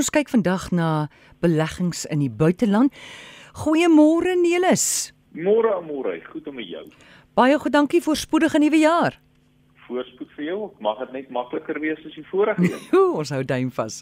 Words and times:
ons 0.00 0.12
kyk 0.14 0.30
vandag 0.32 0.70
na 0.72 1.08
beleggings 1.44 2.06
in 2.08 2.22
die 2.24 2.32
buiteland. 2.32 2.94
Goeiemôre 3.60 4.36
Nelis. 4.40 5.12
Môre 5.36 5.76
môre, 5.84 6.16
goed 6.32 6.46
om 6.48 6.60
jou. 6.62 6.86
Baie 7.36 7.58
goed, 7.60 7.74
dankie 7.74 8.00
vir 8.02 8.16
spoedige 8.18 8.60
nuwe 8.62 8.80
jaar. 8.80 9.18
Voorspoed 9.86 10.30
vir 10.36 10.46
jou. 10.48 10.60
Mag 10.82 11.02
dit 11.04 11.12
net 11.18 11.34
makliker 11.34 11.78
wees 11.82 12.00
as 12.06 12.16
die 12.16 12.24
vorige 12.30 12.64
een. 12.64 12.86
ons 13.20 13.32
hou 13.34 13.42
duim 13.44 13.68
vas. 13.76 14.00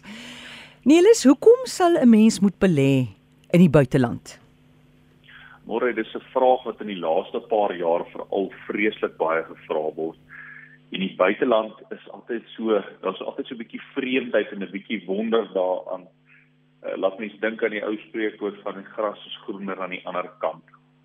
Nelis, 0.87 1.25
hoekom 1.27 1.67
sal 1.67 1.99
'n 1.99 2.09
mens 2.09 2.39
moet 2.39 2.55
belê 2.63 3.09
in 3.51 3.59
die 3.59 3.69
buiteland? 3.69 4.39
Môre, 5.67 5.93
dis 5.93 6.15
'n 6.15 6.23
vraag 6.31 6.63
wat 6.65 6.81
in 6.81 6.87
die 6.87 7.01
laaste 7.03 7.43
paar 7.51 7.75
jaar 7.75 8.07
veral 8.13 8.49
vreeslik 8.65 9.17
baie 9.17 9.43
gevra 9.43 9.91
word. 9.95 10.17
In 10.89 11.03
die 11.03 11.15
buiteland 11.15 11.73
is 11.93 12.09
altyd 12.09 12.47
so, 12.55 12.79
daar's 13.01 13.21
altyd 13.21 13.47
so 13.47 13.53
'n 13.53 13.61
bietjie 13.61 13.81
vreemdheid 13.93 14.51
en 14.51 14.63
'n 14.63 14.71
bietjie 14.71 15.05
wonder 15.05 15.45
daaraan. 15.53 16.07
Uh, 16.83 16.95
laat 16.97 17.19
mens 17.19 17.39
dink 17.39 17.63
aan 17.63 17.75
die 17.75 17.85
ou 17.85 17.97
spreekwoord 17.97 18.61
van 18.61 18.75
die 18.75 18.91
gras 18.95 19.25
is 19.25 19.37
groener 19.43 19.81
aan 19.81 19.89
die 19.89 20.05
ander 20.05 20.29
kant. 20.39 20.63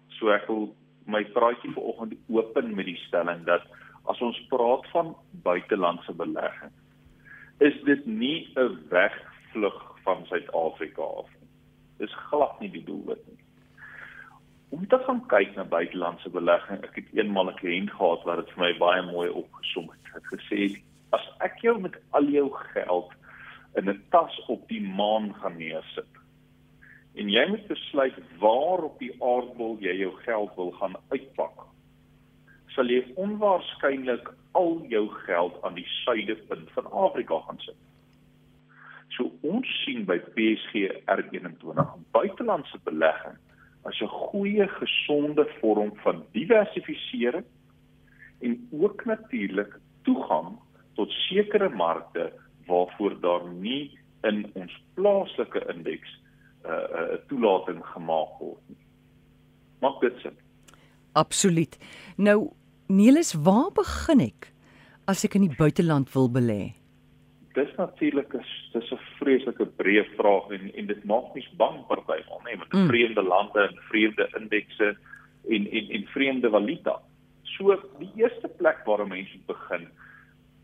So 0.08 0.28
ek 0.28 0.46
wil 0.46 0.74
my 1.06 1.24
praatjie 1.24 1.72
vanoggend 1.72 2.14
open 2.28 2.74
met 2.74 2.86
die 2.86 3.00
stelling 3.06 3.44
dat 3.44 3.62
as 4.04 4.20
ons 4.20 4.46
praat 4.48 4.86
van 4.86 5.16
buitelandse 5.42 6.12
belegging, 6.12 6.72
is 7.58 7.82
dit 7.84 8.06
nie 8.06 8.48
'n 8.56 8.78
wegvlug 8.88 10.00
van 10.04 10.26
Suid-Afrika 10.26 11.02
af 11.02 11.28
nie. 11.40 11.48
Dis 11.98 12.14
glad 12.14 12.60
nie 12.60 12.70
die 12.70 12.84
doelwit 12.84 13.26
nie 13.26 13.44
om 14.74 14.86
te 14.88 14.98
gaan 15.06 15.20
kyk 15.30 15.54
na 15.54 15.64
buitelandse 15.70 16.30
belegging. 16.34 16.80
Ek 16.82 16.96
het 16.98 17.12
eenmal 17.14 17.50
'n 17.50 17.60
kliënt 17.60 17.92
gehad 17.94 18.24
wat 18.26 18.40
dit 18.40 18.50
vir 18.54 18.62
my 18.64 18.72
baie 18.78 19.02
mooi 19.06 19.28
opgesom 19.28 19.86
het. 19.92 20.02
Hy 20.10 20.18
het 20.18 20.30
gesê 20.34 20.60
as 21.12 21.26
ek 21.46 21.62
jou 21.62 21.78
met 21.80 21.94
al 22.10 22.26
jou 22.26 22.48
geld 22.74 23.10
in 23.78 23.88
'n 23.90 24.02
tas 24.10 24.34
op 24.48 24.68
die 24.68 24.82
maan 24.82 25.34
gaan 25.34 25.56
neersit 25.56 26.12
en 27.14 27.30
jy 27.30 27.44
moet 27.48 27.66
besluit 27.66 28.18
waar 28.38 28.82
op 28.82 28.98
die 28.98 29.14
aardbol 29.22 29.76
jy 29.80 29.94
jou 29.98 30.12
geld 30.26 30.54
wil 30.56 30.72
gaan 30.80 30.96
uitpak, 31.08 31.66
sal 32.74 32.90
jy 32.90 33.04
onwaarskynlik 33.14 34.32
al 34.52 34.82
jou 34.88 35.08
geld 35.08 35.62
aan 35.62 35.74
die 35.74 35.86
suidepunt 35.86 36.70
van 36.70 36.90
Afrika 36.90 37.38
gaan 37.46 37.58
sit. 37.58 37.78
So 39.08 39.30
ons 39.42 39.84
sien 39.84 40.04
by 40.04 40.18
PSG 40.18 40.90
R21 41.06 41.86
buitelandse 42.10 42.78
belegging 42.84 43.38
as 43.84 44.00
'n 44.00 44.08
goeie 44.08 44.68
gesonde 44.68 45.44
vorm 45.60 45.92
van 46.04 46.24
diversifisering 46.32 47.44
en 48.40 48.68
ook 48.70 49.04
natuurlik 49.04 49.78
toegang 50.02 50.58
tot 50.94 51.10
sekere 51.10 51.68
markte 51.68 52.32
waarvoor 52.66 53.20
daar 53.20 53.48
nie 53.48 53.98
in 54.22 54.50
ons 54.54 54.84
plaaslike 54.94 55.60
indeks 55.74 56.10
'n 56.64 56.70
uh, 56.70 56.72
uh, 56.72 57.16
toelating 57.28 57.84
gemaak 57.86 58.38
word 58.38 58.60
nie. 58.68 58.80
Maak 59.80 60.00
dit 60.00 60.16
sin? 60.22 60.36
Absoluut. 61.12 61.78
Nou, 62.16 62.50
Nelis, 62.86 63.32
waar 63.32 63.70
begin 63.72 64.20
ek 64.20 64.52
as 65.06 65.24
ek 65.24 65.34
in 65.34 65.48
die 65.48 65.56
buiteland 65.56 66.12
wil 66.12 66.30
belê? 66.30 66.72
Dis 67.54 67.74
natuurlik 67.78 68.32
is 68.34 68.52
dis 68.72 68.92
'n 68.92 69.00
vreeslike 69.18 69.66
breë 69.78 70.04
vraag 70.18 70.50
en 70.56 70.70
en 70.74 70.86
dit 70.86 71.04
maak 71.04 71.34
mens 71.34 71.50
bang 71.56 71.86
partymal 71.86 72.40
nê 72.44 72.56
met 72.58 72.72
mm. 72.72 72.86
vreemde 72.90 73.22
lande 73.22 73.60
en 73.68 73.76
vreemde 73.90 74.28
indekse 74.40 74.96
en 75.48 75.66
en 75.78 75.90
en 75.96 76.06
vreemde 76.06 76.50
valuta. 76.50 77.00
So 77.42 77.76
die 77.98 78.12
eerste 78.16 78.48
plek 78.48 78.84
waar 78.84 79.06
mense 79.06 79.38
begin 79.46 79.88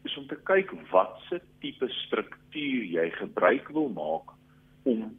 is 0.04 0.16
om 0.16 0.26
te 0.26 0.38
kyk 0.50 0.72
watse 0.90 1.40
tipe 1.60 1.88
struktuur 1.88 2.84
jy 2.84 3.10
gebruik 3.10 3.68
wil 3.68 3.88
maak 3.88 4.34
om 4.82 5.16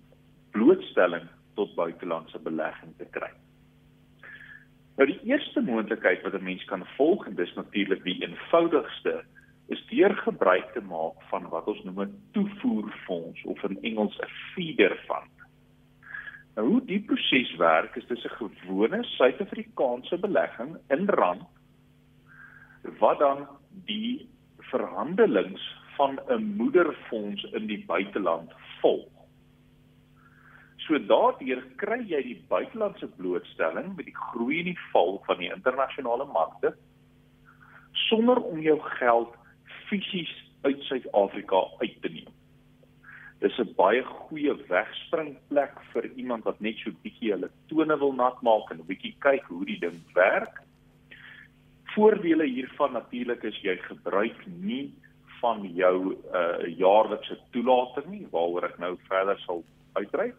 blootstelling 0.51 1.27
tot 1.55 1.75
buitelandse 1.75 2.39
belegging 2.39 2.93
te 2.97 3.05
kry. 3.15 3.31
Nou 4.97 5.07
die 5.07 5.19
eerste 5.23 5.61
moontlikheid 5.61 6.23
wat 6.23 6.33
'n 6.33 6.43
mens 6.43 6.63
kan 6.65 6.85
volg 6.97 7.27
en 7.27 7.35
dis 7.35 7.53
natuurlik 7.53 8.03
die 8.03 8.19
eenvoudigste 8.25 9.23
is 9.71 9.83
deur 9.89 10.15
gebruik 10.25 10.73
te 10.73 10.81
maak 10.83 11.21
van 11.29 11.47
wat 11.53 11.67
ons 11.71 11.83
noem 11.83 12.01
'n 12.01 12.17
toevoerfonds 12.35 13.43
of 13.53 13.63
in 13.63 13.77
Engels 13.81 14.17
'n 14.19 14.33
feeder 14.53 14.95
fund. 15.07 15.35
Nou 16.55 16.67
hoe 16.67 16.81
die 16.85 16.99
proses 16.99 17.55
werk 17.55 17.95
is 17.95 18.07
dis 18.07 18.25
'n 18.25 18.37
gewone 18.41 19.03
Suid-Afrikaanse 19.03 20.17
belegging 20.17 20.77
in 20.89 21.07
rand 21.09 21.47
wat 22.99 23.19
dan 23.19 23.47
die 23.85 24.27
verhandelings 24.57 25.63
van 25.95 26.19
'n 26.27 26.55
moederfonds 26.57 27.43
in 27.43 27.65
die 27.67 27.83
buiteland 27.85 28.51
volg. 28.81 29.09
So 30.77 30.99
daardeur 30.99 31.63
kry 31.75 31.99
jy 32.07 32.21
die 32.23 32.43
buitelandse 32.47 33.07
blootstelling 33.07 33.95
met 33.95 34.05
die 34.05 34.17
groei 34.17 34.59
en 34.59 34.65
die 34.65 34.79
val 34.91 35.21
van 35.25 35.37
die 35.37 35.51
internasionale 35.53 36.25
markte 36.25 36.75
sonder 37.91 38.41
om 38.41 38.59
jou 38.59 38.79
geld 38.79 39.35
fisies 39.91 40.31
uit 40.61 40.81
Suid-Afrika 40.87 41.65
uit 41.79 41.97
te 42.01 42.09
neem. 42.09 42.31
Dis 43.41 43.57
'n 43.59 43.73
baie 43.75 44.03
goeie 44.03 44.53
wegspringplek 44.69 45.79
vir 45.91 46.05
iemand 46.15 46.43
wat 46.43 46.59
net 46.61 46.77
so 46.77 46.91
bietjie 47.03 47.31
hulle 47.33 47.49
tone 47.67 47.97
wil 47.97 48.13
nat 48.13 48.41
maak 48.41 48.71
en 48.71 48.79
'n 48.79 48.87
bietjie 48.87 49.15
kyk 49.19 49.43
hoe 49.49 49.65
die 49.65 49.79
ding 49.79 49.99
werk. 50.13 50.61
Voordele 51.95 52.45
hiervan 52.45 52.93
natuurlik 52.93 53.43
is 53.43 53.57
jy 53.61 53.75
gebruik 53.77 54.45
nie 54.45 54.93
van 55.41 55.65
jou 55.73 56.15
uh 56.33 56.77
jaarlikse 56.77 57.37
toelating 57.51 58.07
nie 58.07 58.27
waaroor 58.31 58.69
ek 58.69 58.77
nou 58.79 58.95
verder 59.09 59.39
sal 59.39 59.63
uitbrei. 59.93 60.31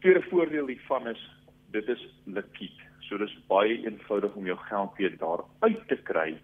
Tweede 0.00 0.22
voordeel 0.30 0.66
hiervan 0.66 1.08
is 1.08 1.30
dit 1.72 1.88
is 1.88 2.02
likwid. 2.24 2.78
So 3.00 3.18
dis 3.18 3.38
baie 3.48 3.84
eenvoudig 3.84 4.34
om 4.34 4.46
jou 4.46 4.56
geld 4.56 4.96
weer 4.96 5.18
daar 5.18 5.42
uit 5.60 5.88
te 5.88 5.96
kry 5.96 6.38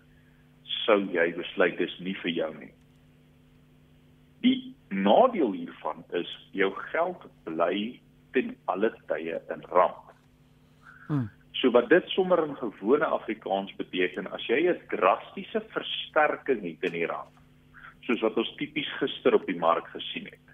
sou 0.84 1.00
jy 1.14 1.32
besluit 1.36 1.78
dis 1.78 1.98
nie 2.00 2.14
vir 2.22 2.32
jou 2.36 2.50
nie. 2.58 2.72
Die 4.42 4.74
nadeel 4.92 5.54
hiervan 5.56 6.02
is 6.18 6.30
jou 6.56 6.70
geld 6.92 7.26
bly 7.46 8.00
ten 8.36 8.54
alle 8.72 8.90
tye 9.10 9.38
in 9.54 9.64
rand. 9.70 10.10
Hmm. 11.08 11.28
So 11.60 11.70
wat 11.76 11.90
dit 11.92 12.08
sommer 12.14 12.42
in 12.44 12.56
gewone 12.58 13.06
Afrikaans 13.06 13.72
beteken 13.78 14.30
as 14.32 14.46
jy 14.48 14.68
'n 14.68 14.80
drastiese 14.90 15.60
versterking 15.74 16.62
het 16.62 16.82
in 16.88 16.96
die 16.98 17.06
rand, 17.06 17.34
soos 18.06 18.20
wat 18.20 18.36
ons 18.36 18.54
tipies 18.56 18.88
gister 18.98 19.34
op 19.34 19.46
die 19.46 19.58
mark 19.58 19.86
gesien 19.94 20.26
het, 20.26 20.48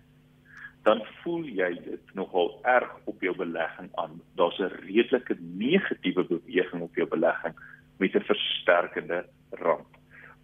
dan 0.84 1.02
voel 1.22 1.44
jy 1.44 1.72
dit 1.84 2.14
nogal 2.14 2.60
erg 2.64 2.92
op 3.04 3.22
jou 3.22 3.34
belegging 3.36 3.90
aan. 3.94 4.20
Daar's 4.36 4.58
'n 4.58 4.74
redelike 4.84 5.36
negatiewe 5.40 6.24
beweging 6.24 6.82
op 6.82 6.94
jou 6.94 7.08
belegging 7.08 7.54
met 7.98 8.14
'n 8.14 8.20
versterkende 8.20 9.24
rand 9.50 9.97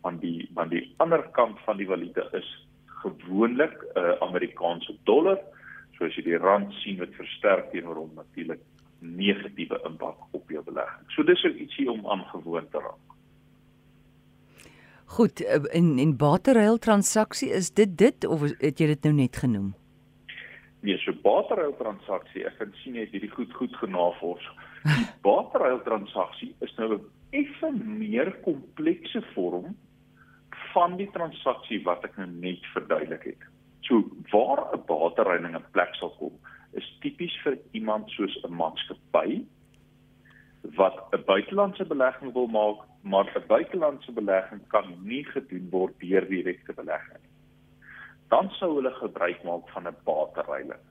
aan 0.04 0.18
die 0.22 0.50
aan 0.54 0.68
die 0.68 0.84
ander 1.02 1.22
kant 1.36 1.58
van 1.64 1.80
die 1.80 1.86
valuta 1.86 2.28
is 2.32 2.48
gewoonlik 3.02 3.74
'n 3.82 3.98
uh, 3.98 4.16
Amerikaanse 4.20 4.96
dollar. 5.04 5.38
So 5.96 6.04
as 6.04 6.16
jy 6.16 6.22
die 6.22 6.38
rand 6.38 6.72
sien 6.82 6.98
wat 6.98 7.14
versterk 7.14 7.70
teenoor 7.70 7.96
hom 7.96 8.14
natuurlik 8.14 8.60
negatiewe 9.00 9.80
impak 9.84 10.16
op 10.30 10.50
jou 10.50 10.62
belegging. 10.64 11.10
So 11.10 11.22
dis 11.22 11.44
'n 11.44 11.58
ietsie 11.58 11.90
om 11.90 12.06
aan 12.06 12.24
gewoon 12.32 12.68
te 12.70 12.78
raak. 12.78 13.04
Goed, 15.04 15.40
in 15.72 15.98
in 15.98 16.16
bateruil 16.16 16.78
transaksie 16.78 17.50
is 17.50 17.70
dit 17.70 17.98
dit 17.98 18.24
of 18.24 18.40
het 18.40 18.78
jy 18.80 18.86
dit 18.86 19.02
nou 19.02 19.14
net 19.14 19.36
genoem? 19.36 19.74
Nee, 20.80 20.98
so 20.98 21.12
bateruil 21.12 21.76
transaksie, 21.76 22.44
ek 22.46 22.58
kan 22.58 22.72
sien 22.82 22.94
jy 22.94 23.00
het 23.00 23.10
hierdie 23.10 23.30
goed 23.30 23.52
goed 23.52 23.76
genavors. 23.76 24.48
Die 24.82 25.06
bateruil 25.28 25.80
transaksie 25.82 26.54
is 26.60 26.74
nou 26.76 26.94
'n 26.94 27.00
effe 27.30 27.70
meer 27.72 28.32
komplekse 28.42 29.22
vorm 29.34 29.76
van 30.74 30.96
die 30.98 31.10
transaksie 31.14 31.80
wat 31.86 32.04
ek 32.04 32.16
nou 32.20 32.28
net 32.28 32.64
verduidelik 32.74 33.24
het. 33.30 33.42
So 33.86 34.02
waar 34.32 34.64
'n 34.74 34.84
batereining 34.86 35.54
in 35.54 35.70
plek 35.72 35.94
sal 35.94 36.14
kom, 36.18 36.34
is 36.72 36.86
tipies 37.00 37.34
vir 37.44 37.58
iemand 37.72 38.10
soos 38.10 38.34
'n 38.44 38.56
maatskappy 38.60 39.44
wat 40.76 40.96
'n 41.12 41.24
buitelandse 41.26 41.84
belegging 41.84 42.32
wil 42.32 42.46
maak, 42.46 42.80
maar 43.02 43.26
'n 43.34 43.46
buitelandse 43.46 44.12
belegging 44.12 44.66
kan 44.68 44.96
nie 45.02 45.24
gedoen 45.24 45.70
word 45.70 45.94
deur 46.00 46.28
direkte 46.28 46.72
belegging 46.72 47.20
nie. 47.22 47.34
Dan 48.28 48.50
sou 48.50 48.74
hulle 48.74 48.94
gebruik 48.94 49.44
maak 49.44 49.68
van 49.68 49.86
'n 49.86 49.96
batereining. 50.04 50.84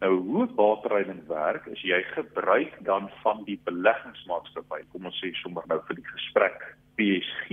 Nou 0.00 0.14
hoe 0.16 0.46
batereining 0.46 1.26
werk 1.26 1.66
is 1.66 1.82
jy 1.82 2.02
gebruik 2.02 2.84
dan 2.84 3.10
van 3.22 3.44
die 3.44 3.60
beleggingsmaatskappy, 3.64 4.84
kom 4.92 5.06
ons 5.06 5.20
sê 5.24 5.32
sommer 5.32 5.64
nou 5.66 5.80
vir 5.86 5.96
die 5.96 6.10
gesprek 6.12 6.76
PSG 6.96 7.50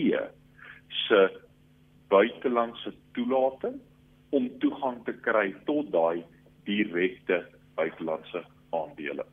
se 1.07 1.46
buitelandse 2.07 2.93
toelating 3.13 3.79
om 4.29 4.49
toegang 4.59 5.03
te 5.05 5.13
kry 5.25 5.53
tot 5.65 5.91
daai 5.91 6.23
direkte 6.67 7.41
buitelandse 7.75 8.43
aandele. 8.75 9.25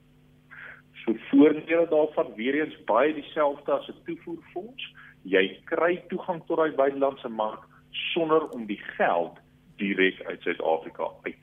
So 1.05 1.15
voordele 1.31 1.87
daarvan 1.91 2.35
weer 2.35 2.55
eens 2.61 2.77
baie 2.89 3.15
dieselfde 3.15 3.73
as 3.73 3.89
'n 3.89 4.05
toevoerfonds. 4.05 4.85
Jy 5.23 5.61
kry 5.65 6.03
toegang 6.09 6.45
tot 6.47 6.57
daai 6.57 6.73
buitelandse 6.73 7.29
mark 7.29 7.65
sonder 7.91 8.49
om 8.49 8.67
die 8.67 8.83
geld 8.97 9.39
direk 9.77 10.23
uit 10.27 10.43
Suid-Afrika 10.43 11.11
uit 11.23 11.37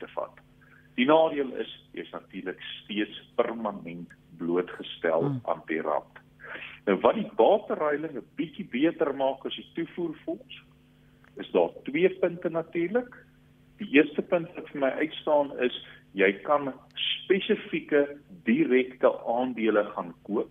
Die 0.94 1.06
nadeel 1.06 1.52
is 1.56 1.72
jy's 1.92 2.10
natuurlik 2.10 2.60
steeds 2.60 3.22
permanent 3.34 4.08
blootgestel 4.36 5.22
mm. 5.22 5.40
aan 5.42 5.62
die 5.66 5.80
rand. 5.80 6.20
Nou 6.84 6.98
wat 7.00 7.14
die 7.14 7.30
batereiling 7.36 8.16
'n 8.16 8.26
bietjie 8.36 8.68
beter 8.70 9.14
maak 9.14 9.46
as 9.46 9.56
die 9.56 9.70
toevoerfonds, 9.74 10.62
is 11.36 11.50
daar 11.50 11.70
twee 11.84 12.10
punte 12.20 12.48
natuurlik. 12.48 13.26
Die 13.78 13.88
eerste 13.92 14.22
punt 14.22 14.48
wat 14.54 14.68
vir 14.68 14.80
my 14.80 14.90
uitstaan 15.02 15.52
is 15.60 15.76
jy 16.12 16.32
kan 16.44 16.72
spesifieke 16.94 18.16
direkte 18.44 19.10
aandele 19.26 19.84
gaan 19.94 20.14
koop 20.22 20.50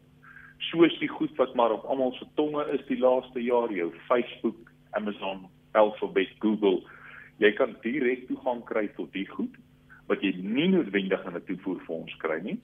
soos 0.69 0.93
die 0.99 1.09
goed 1.09 1.33
wat 1.39 1.55
maar 1.55 1.71
op 1.71 1.85
almal 1.89 2.13
se 2.17 2.25
tonge 2.35 2.65
is 2.75 2.83
die 2.87 2.99
laaste 2.99 3.41
jaar 3.43 3.71
jou 3.73 3.89
Facebook, 4.07 4.71
Amazon, 4.91 5.47
Alphabet, 5.71 6.29
Google. 6.39 6.81
Jy 7.41 7.53
kan 7.57 7.73
direk 7.81 8.27
toegang 8.29 8.61
kry 8.69 8.87
tot 8.97 9.11
die 9.15 9.27
goed 9.29 9.55
wat 10.09 10.23
jy 10.25 10.33
nie 10.43 10.67
noodwendig 10.73 11.25
in 11.25 11.35
'n 11.35 11.45
toevoerfonds 11.47 12.15
kry 12.21 12.39
nie. 12.43 12.59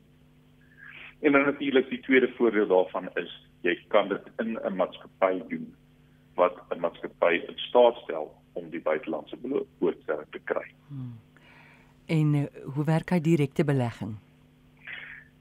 En 1.22 1.32
dan 1.32 1.46
natuurlik 1.46 1.90
die 1.90 2.02
tweede 2.06 2.30
voordeel 2.38 2.68
daarvan 2.68 3.10
is 3.16 3.32
jy 3.62 3.78
kan 3.88 4.10
dit 4.10 4.26
in 4.40 4.58
'n 4.58 4.76
maatskappy 4.76 5.42
doen 5.50 5.74
wat 6.38 6.58
'n 6.70 6.80
maatskappy 6.80 7.34
in 7.48 7.58
staat 7.58 7.96
stel 8.04 8.32
om 8.54 8.70
die 8.70 8.82
buitelandse 8.82 9.38
beloofstelling 9.38 10.30
te 10.32 10.42
kry. 10.44 10.66
Hmm. 10.88 11.20
En 12.06 12.34
uh, 12.34 12.46
hoe 12.74 12.86
werk 12.86 13.10
hy 13.10 13.20
direkte 13.22 13.64
belegging? 13.64 14.16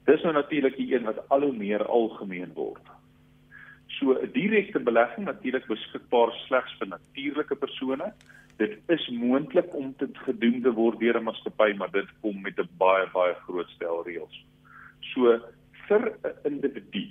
Dis 0.07 0.23
nou 0.23 0.33
natuurlik 0.33 0.75
die 0.77 0.93
een 0.95 1.03
wat 1.07 1.19
al 1.29 1.41
hoe 1.41 1.55
meer 1.55 1.85
algemeen 1.85 2.53
word. 2.53 2.83
So 3.99 4.13
'n 4.13 4.31
direkte 4.31 4.79
belegging 4.79 5.25
natuurlik 5.25 5.67
beskikbaar 5.67 6.31
slegs 6.47 6.73
vir 6.79 6.87
natuurlike 6.87 7.55
persone. 7.55 8.13
Dit 8.57 8.77
is 8.87 9.09
moontlik 9.09 9.75
om 9.75 9.93
dit 9.97 10.17
gedoen 10.17 10.61
te 10.61 10.73
word 10.73 10.99
deur 10.99 11.19
'n 11.19 11.23
maatskappy, 11.23 11.73
maar 11.77 11.91
dit 11.91 12.09
kom 12.21 12.41
met 12.41 12.59
'n 12.59 12.69
baie 12.77 13.07
baie 13.13 13.33
groot 13.33 13.69
stel 13.69 14.03
reëls. 14.03 14.45
So 15.13 15.39
vir 15.87 16.13
'n 16.23 16.35
individu 16.43 17.07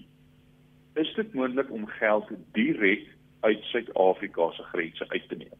is 0.94 1.14
dit 1.14 1.34
moontlik 1.34 1.70
om 1.70 1.86
geld 1.86 2.30
direk 2.52 3.15
uit 3.40 3.62
Suid-Afrika 3.62 4.50
se 4.50 4.62
grense 4.62 5.08
uit 5.08 5.28
te 5.28 5.36
neem. 5.36 5.58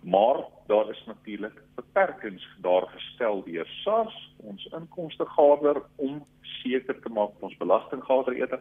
Maar 0.00 0.44
daar 0.66 0.90
is 0.90 1.04
natuurlik 1.06 1.62
beperkings 1.74 2.48
daar 2.60 2.86
gestel 2.86 3.42
deur 3.44 3.66
SARS, 3.66 4.34
ons 4.36 4.64
inkomstegader 4.64 5.82
om 5.96 6.26
seker 6.42 7.00
te 7.00 7.08
maak 7.08 7.30
ons 7.40 7.56
belastinggader 7.56 8.34
eerder 8.34 8.60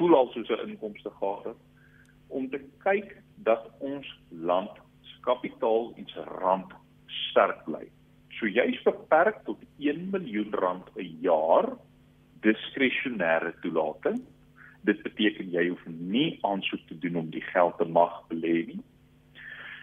voel 0.00 0.16
al 0.16 0.30
soos 0.32 0.48
'n 0.48 0.68
inkomstegader 0.68 1.54
om 2.28 2.48
te 2.50 2.60
kyk 2.84 3.16
dat 3.36 3.70
ons 3.78 4.06
land 4.28 4.70
se 5.02 5.16
kapitaal 5.20 5.92
en 5.96 6.06
se 6.08 6.22
rand 6.40 6.72
sterk 7.06 7.64
bly. 7.64 7.88
So 8.38 8.46
jy's 8.46 8.82
beperk 8.82 9.44
tot 9.44 9.58
1 9.78 10.10
miljoen 10.10 10.52
rand 10.52 10.86
'n 10.96 11.18
jaar 11.20 11.76
diskresionêre 12.40 13.52
toelating. 13.60 14.22
Dit 14.82 15.02
beteken 15.02 15.50
jy 15.50 15.68
hoef 15.68 15.86
nie 15.86 16.38
aansoek 16.42 16.86
te 16.88 16.98
doen 16.98 17.16
om 17.16 17.30
die 17.30 17.44
geld 17.52 17.76
te 17.76 17.84
mag 17.84 18.22
belê 18.28 18.66
nie 18.66 18.82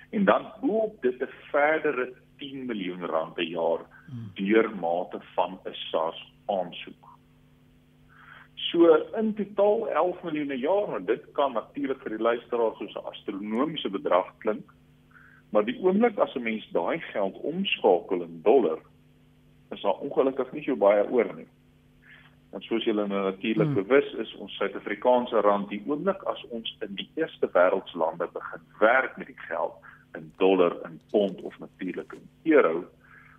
en 0.10 0.26
dan 0.26 0.46
boop 0.62 1.02
dit 1.02 1.22
'n 1.22 1.34
verdere 1.52 2.14
10 2.38 2.66
miljoen 2.66 3.06
rand 3.06 3.34
per 3.34 3.44
jaar 3.44 3.82
deur 4.34 4.76
mate 4.76 5.20
van 5.36 5.60
'n 5.66 5.74
SARS 5.74 6.34
aansoek. 6.46 7.06
So 8.56 8.96
in 9.18 9.34
totaal 9.34 9.90
11 9.90 10.24
miljoen 10.24 10.48
per 10.48 10.56
jaar, 10.56 10.90
maar 10.90 11.06
dit 11.06 11.32
kan 11.32 11.54
natuurlik 11.54 12.02
vir 12.02 12.10
die 12.10 12.24
luisteraars 12.24 12.78
soos 12.78 12.96
'n 12.96 13.08
astronomiese 13.08 13.90
bedrag 13.90 14.38
klink. 14.38 14.74
Maar 15.50 15.66
die 15.66 15.80
oomblik 15.80 16.18
as 16.18 16.36
'n 16.36 16.44
mens 16.44 16.70
daai 16.72 17.00
geld 17.00 17.36
omskakel 17.36 18.22
in 18.22 18.42
dollar, 18.44 18.80
is 19.72 19.82
daar 19.82 20.00
ongelukkig 20.00 20.52
nie 20.52 20.64
so 20.64 20.76
baie 20.76 21.10
oor 21.10 21.36
nie. 21.36 21.48
Want 22.52 22.64
soos 22.64 22.86
julle 22.88 23.08
nou 23.08 23.24
natuurlik 23.24 23.68
hmm. 23.68 23.84
bewus 23.84 24.14
is, 24.24 24.36
ons 24.40 24.56
Suid-Afrikaanse 24.56 25.42
rand 25.42 25.70
die 25.70 25.82
oomblik 25.86 26.24
as 26.32 26.44
ons 26.50 26.78
in 26.86 26.96
die 26.96 27.10
eerste 27.20 27.50
wêreldslande 27.54 28.30
begin 28.34 28.64
werk 28.80 29.18
met 29.18 29.28
die 29.28 29.42
geld, 29.48 29.76
in 30.16 30.32
dollar, 30.38 30.78
in 30.88 31.00
pond 31.12 31.42
of 31.42 31.60
natuurlik 31.60 32.14
in 32.14 32.54
euro 32.54 32.86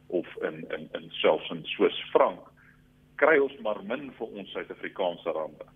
of 0.07 0.27
in 0.43 0.65
in 0.77 0.89
in 0.93 1.11
selfs 1.11 1.51
in 1.51 1.65
Swiss 1.65 1.99
frank 2.13 2.41
kry 3.17 3.39
ons 3.43 3.57
maar 3.65 3.81
min 3.83 4.09
vir 4.19 4.39
ons 4.41 4.53
Suid-Afrikaanse 4.55 5.35
rande. 5.35 5.67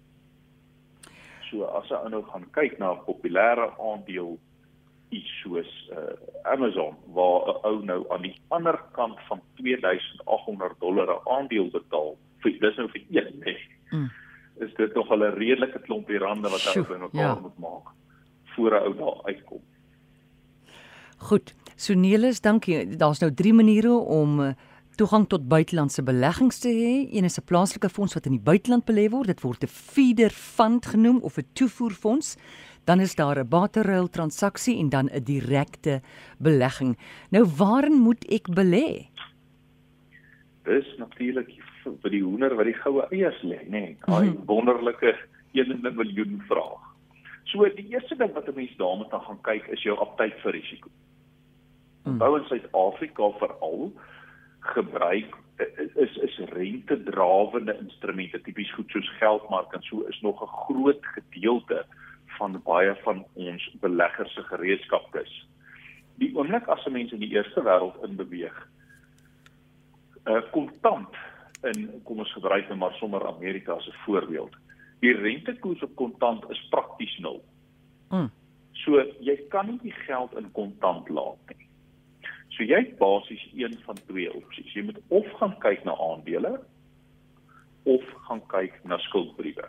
So 1.50 1.67
as 1.79 1.90
jy 1.90 2.00
nou 2.12 2.23
gaan 2.31 2.46
kyk 2.56 2.79
na 2.79 2.93
'n 2.93 3.05
populêre 3.08 3.69
aandeel 3.88 4.38
iets 5.12 5.32
soos 5.43 5.73
uh, 5.93 6.14
Amazon 6.55 6.94
waar 7.17 7.49
'n 7.50 7.58
ou 7.70 7.82
nou 7.84 8.00
aan 8.14 8.23
die 8.23 8.37
ander 8.49 8.79
kant 8.93 9.19
van 9.29 9.40
2800 9.61 10.81
dollar 10.81 11.08
'n 11.11 11.29
aandeel 11.37 11.69
betaal 11.70 12.17
vir 12.43 12.59
dis 12.61 12.77
nou 12.77 12.89
vir 12.91 13.03
een 13.11 13.39
net. 13.39 13.67
Mm. 13.91 14.11
Is 14.61 14.75
dit 14.75 14.94
nog 14.94 15.11
'n 15.11 15.35
redelike 15.39 15.81
klompie 15.87 16.19
rande 16.19 16.49
wat 16.49 16.62
hy 16.62 16.83
bymekaar 16.83 17.37
ja. 17.37 17.41
moet 17.41 17.59
maak 17.59 17.93
voor 18.55 18.71
'n 18.71 18.85
ou 18.87 18.94
daar 18.97 19.21
uitkom. 19.25 19.61
Goed. 21.17 21.55
So 21.77 21.94
Nelis, 21.94 22.41
dankie. 22.41 22.97
Daar's 22.97 23.19
nou 23.19 23.35
3 23.35 23.53
maniere 23.53 23.93
om 23.93 24.41
uh, 24.41 24.53
toegang 24.97 25.29
tot 25.29 25.49
buitelandse 25.49 26.03
beleggings 26.03 26.59
te 26.59 26.69
hê. 26.69 27.17
Een 27.17 27.25
is 27.25 27.39
'n 27.39 27.44
plaaslike 27.44 27.89
fonds 27.89 28.15
wat 28.15 28.27
in 28.27 28.33
die 28.33 28.47
buiteland 28.50 28.85
belê 28.85 29.09
word. 29.11 29.27
Dit 29.27 29.41
word 29.41 29.62
'n 29.62 29.67
feeder 29.67 30.31
fund 30.31 30.87
genoem 30.87 31.19
of 31.21 31.37
'n 31.39 31.47
toevoerfonds. 31.53 32.37
Dan 32.85 33.00
is 33.00 33.15
daar 33.15 33.39
'n 33.39 33.49
barterruil 33.49 34.09
transaksie 34.09 34.79
en 34.79 34.89
dan 34.89 35.09
'n 35.11 35.25
direkte 35.25 36.00
belegging. 36.39 36.99
Nou 37.31 37.44
waarin 37.56 37.99
moet 38.00 38.25
ek 38.29 38.49
belê? 38.49 39.09
Dis 40.62 40.97
natuurlik 40.99 41.49
vir 41.84 42.11
die 42.11 42.23
hoender 42.23 42.55
wat 42.55 42.69
die 42.70 42.79
goue 42.79 43.06
eiers 43.11 43.43
lê, 43.43 43.61
nê? 43.64 43.70
Nee, 43.70 43.96
daai 44.06 44.26
mm 44.29 44.37
-hmm. 44.37 44.46
wonderlike 44.46 45.14
1 45.52 45.94
miljoen 45.96 46.43
vraag. 46.49 46.82
So 47.44 47.69
die 47.76 47.88
eerste 47.93 48.17
ding 48.17 48.32
wat 48.32 48.49
'n 48.49 48.55
mens 48.55 48.76
daarmee 48.76 49.11
gaan 49.11 49.40
kyk 49.40 49.67
is 49.67 49.82
jou 49.82 49.99
aptyd 49.99 50.34
vir 50.43 50.52
risiko. 50.52 50.88
Hmm. 52.02 52.12
Onthou 52.12 52.37
in 52.38 52.44
Suid-Afrika 52.44 53.31
veral 53.38 53.93
gebruik 54.61 55.37
is 55.94 56.17
is 56.17 56.38
rente-drawende 56.38 57.79
instrumente 57.79 58.40
tipies 58.40 58.73
goed 58.75 58.90
soos 58.90 59.11
geldmark 59.19 59.73
en 59.73 59.82
so 59.82 60.00
is 60.08 60.20
nog 60.20 60.43
'n 60.43 60.56
groot 60.64 61.06
gedeelte 61.06 61.84
van 62.38 62.61
baie 62.64 62.94
van 63.02 63.25
ons 63.34 63.70
beleggers 63.81 64.34
se 64.34 64.43
gereedskapkis. 64.43 65.49
Die 66.14 66.34
oomblik 66.37 66.67
as 66.67 66.87
'n 66.87 66.93
mens 66.93 67.12
in 67.12 67.20
die 67.20 67.34
eerste 67.34 67.62
wêreld 67.62 68.02
in 68.05 68.17
beweeg, 68.17 68.69
'n 70.25 70.31
uh, 70.31 70.43
kontant 70.50 71.15
in 71.70 71.88
kom 72.04 72.19
ons 72.19 72.32
gebruik 72.32 72.69
net 72.69 72.78
maar 72.78 72.94
sommer 72.98 73.26
Amerika 73.26 73.72
as 73.72 73.86
'n 73.88 74.02
voorbeeld. 74.04 74.54
Die 75.00 75.14
rentekoers 75.14 75.82
op 75.82 75.96
kontant 75.96 76.50
is 76.50 76.69
prakties 76.70 77.19
nul. 77.19 77.44
Mm. 78.10 78.31
So 78.72 79.02
jy 79.20 79.36
kan 79.48 79.66
nie 79.66 79.78
die 79.82 79.94
geld 80.06 80.36
in 80.36 80.52
kontant 80.52 81.08
laat 81.08 81.38
nie. 81.48 81.69
So 82.48 82.64
jy 82.64 82.78
het 82.84 82.98
basies 82.98 83.44
een 83.54 83.78
van 83.84 83.98
twee 84.06 84.34
opsies. 84.34 84.72
Jy 84.74 84.82
moet 84.82 85.00
of 85.08 85.26
gaan 85.38 85.54
kyk 85.58 85.84
na 85.84 85.96
aandele 85.96 86.60
of 87.82 88.02
gaan 88.26 88.42
kyk 88.46 88.84
na 88.84 88.98
skuldbriewe. 88.98 89.69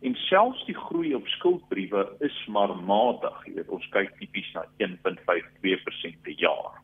En 0.00 0.14
selfs 0.14 0.64
die 0.64 0.76
groei 0.76 1.14
op 1.14 1.26
skuldbriewe 1.26 2.04
is 2.20 2.46
maar 2.46 2.76
matig. 2.76 3.40
Jy 3.46 3.54
weet 3.54 3.72
ons 3.74 3.88
kyk 3.94 4.14
tipies 4.18 4.52
na 4.54 4.64
1.52% 4.78 6.22
per 6.22 6.36
jaar. 6.38 6.78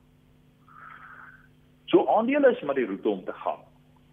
So 1.87 2.07
aandele 2.11 2.51
is 2.51 2.63
maar 2.63 2.75
die 2.75 2.89
roete 2.91 3.09
om 3.09 3.25
te 3.25 3.33
gaan. 3.33 3.63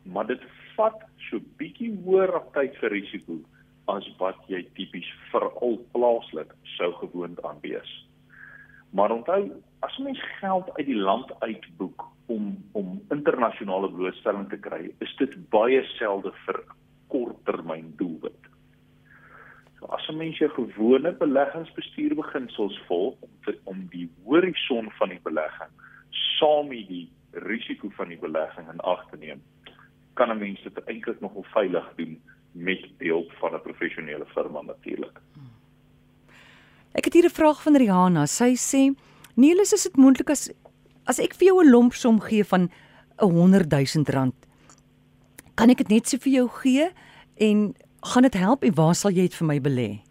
Maar 0.03 0.27
dit 0.27 0.43
vat 0.75 1.03
so 1.29 1.39
bietjie 1.58 1.91
hoër 2.03 2.36
aptyd 2.41 2.77
vir 2.81 2.96
risiko 2.96 3.39
as 3.91 4.08
wat 4.20 4.39
jy 4.51 4.62
tipies 4.77 5.10
veral 5.31 5.77
plaaslik 5.93 6.53
sou 6.77 6.91
gewoond 7.01 7.41
aan 7.46 7.60
wees. 7.65 7.91
Maar 8.91 9.12
onthou 9.12 9.41
as 9.79 9.98
mens 9.98 10.22
geld 10.39 10.70
uit 10.77 10.86
die 10.86 11.00
land 11.00 11.31
uitboek 11.39 12.05
om 12.31 12.53
om 12.72 13.01
internasionale 13.12 13.89
blootstelling 13.91 14.50
te 14.50 14.60
kry, 14.60 14.91
is 15.00 15.15
dit 15.20 15.36
baie 15.50 15.81
selde 15.98 16.31
vir 16.46 16.62
korttermyn 17.12 17.93
doelwit. 18.00 18.50
So 19.79 19.86
as 19.86 20.08
'n 20.10 20.17
mens 20.17 20.38
jou 20.38 20.50
gewone 20.50 21.12
beleggingsbestuurbeginsels 21.12 22.81
volg 22.88 23.15
om 23.20 23.31
te, 23.46 23.58
om 23.63 23.88
die 23.89 24.10
horison 24.25 24.91
van 24.91 25.10
die 25.10 25.24
belegging 25.24 25.74
saam 26.10 26.67
met 26.67 26.88
die 26.88 27.10
risiko 27.31 27.89
van 27.89 28.08
die 28.08 28.20
belegging 28.20 28.70
in 28.70 28.79
ag 28.79 29.10
te 29.10 29.17
neem, 29.17 29.41
kan 30.13 30.29
'n 30.29 30.39
mens 30.39 30.61
dit 30.63 30.83
eintlik 30.85 31.19
nogal 31.21 31.43
veilig 31.43 31.93
doen 31.95 32.21
met 32.51 32.81
die 32.97 33.09
hulp 33.09 33.31
van 33.39 33.53
'n 33.53 33.61
professionele 33.61 34.25
firma 34.25 34.61
natuurlik. 34.61 35.19
Ek 36.93 37.05
het 37.05 37.13
hier 37.13 37.25
'n 37.25 37.39
vraag 37.39 37.61
van 37.61 37.75
Rihanna. 37.75 38.25
Sy 38.25 38.55
sê 38.55 38.95
Niels, 39.35 39.73
is 39.73 39.83
dit 39.83 39.95
moontlik 39.97 40.29
as 40.29 40.51
as 41.05 41.19
ek 41.19 41.33
vir 41.33 41.47
jou 41.47 41.63
'n 41.63 41.71
lomp 41.71 41.93
som 41.93 42.19
gee 42.19 42.43
van 42.43 42.69
'n 43.19 43.29
100 43.29 43.69
000 43.69 44.05
rand, 44.07 44.35
kan 45.55 45.69
ek 45.69 45.77
dit 45.77 45.89
net 45.89 46.07
so 46.07 46.17
vir 46.17 46.33
jou 46.33 46.47
gee 46.47 46.89
en 47.37 47.73
gaan 48.01 48.23
dit 48.23 48.33
help 48.33 48.63
en 48.63 48.75
waar 48.75 48.95
sal 48.95 49.11
jy 49.11 49.21
dit 49.21 49.35
vir 49.35 49.47
my 49.47 49.59
belê? 49.59 50.01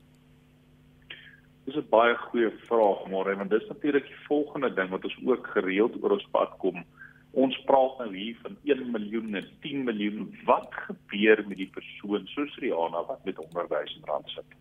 Dis 1.66 1.76
'n 1.76 1.88
baie 1.90 2.16
goeie 2.16 2.50
vraag, 2.66 3.08
maar 3.10 3.36
want 3.36 3.50
dis 3.50 3.68
natuurlik 3.68 4.04
die 4.04 4.26
volgende 4.26 4.74
ding 4.74 4.90
wat 4.90 5.04
ons 5.04 5.16
ook 5.24 5.46
gereeld 5.46 6.02
oor 6.02 6.10
ons 6.10 6.28
pad 6.32 6.58
kom. 6.58 6.84
Ons 7.32 7.62
praat 7.66 7.98
nou 7.98 8.14
hier 8.14 8.36
van 8.42 8.56
1 8.64 8.90
miljoen 8.90 9.34
en 9.34 9.48
10 9.60 9.84
miljoen. 9.84 10.38
Wat 10.44 10.68
gebeur 10.70 11.44
met 11.46 11.56
die 11.56 11.70
persoon 11.70 12.26
soos 12.26 12.58
Rihanna 12.58 13.04
wat 13.06 13.24
met 13.24 13.36
100 13.36 13.68
000 13.68 14.10
rand 14.10 14.28
sit? 14.28 14.58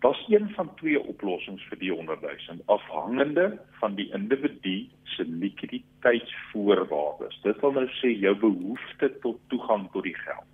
Daar's 0.00 0.24
een 0.28 0.50
van 0.50 0.74
twee 0.74 1.02
oplossings 1.02 1.64
vir 1.68 1.78
die 1.78 1.92
100 1.92 2.20
000 2.20 2.58
afhangende 2.66 3.58
van 3.80 3.94
die 3.94 4.12
individu 4.16 4.88
se 5.04 5.24
likwiditeitsvoorwaardes. 5.28 7.40
Dit 7.42 7.60
wil 7.60 7.72
nou 7.72 7.88
sê 7.98 8.08
jou 8.14 8.36
behoefte 8.38 9.18
tot 9.20 9.38
toegang 9.52 9.90
tot 9.92 10.02
die 10.06 10.16
geld. 10.16 10.48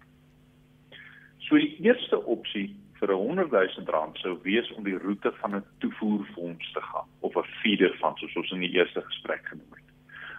So 1.47 1.61
die 1.63 1.77
eerste 1.85 2.19
opsie 2.25 2.75
vir 2.99 3.13
'n 3.13 3.23
100 3.23 3.51
000 3.51 3.87
rand 3.87 4.19
sou 4.19 4.39
wees 4.43 4.73
om 4.73 4.85
die 4.85 4.99
roete 4.99 5.33
van 5.33 5.57
'n 5.57 5.65
toevoerfonds 5.79 6.73
te 6.73 6.81
gaan 6.81 7.09
of 7.21 7.37
'n 7.37 7.47
feeder 7.63 7.95
fonds 8.01 8.21
soos 8.21 8.37
ons 8.37 8.51
in 8.51 8.61
die 8.61 8.75
eerste 8.75 9.03
gesprek 9.03 9.47
genoem 9.47 9.73
het. 9.79 9.96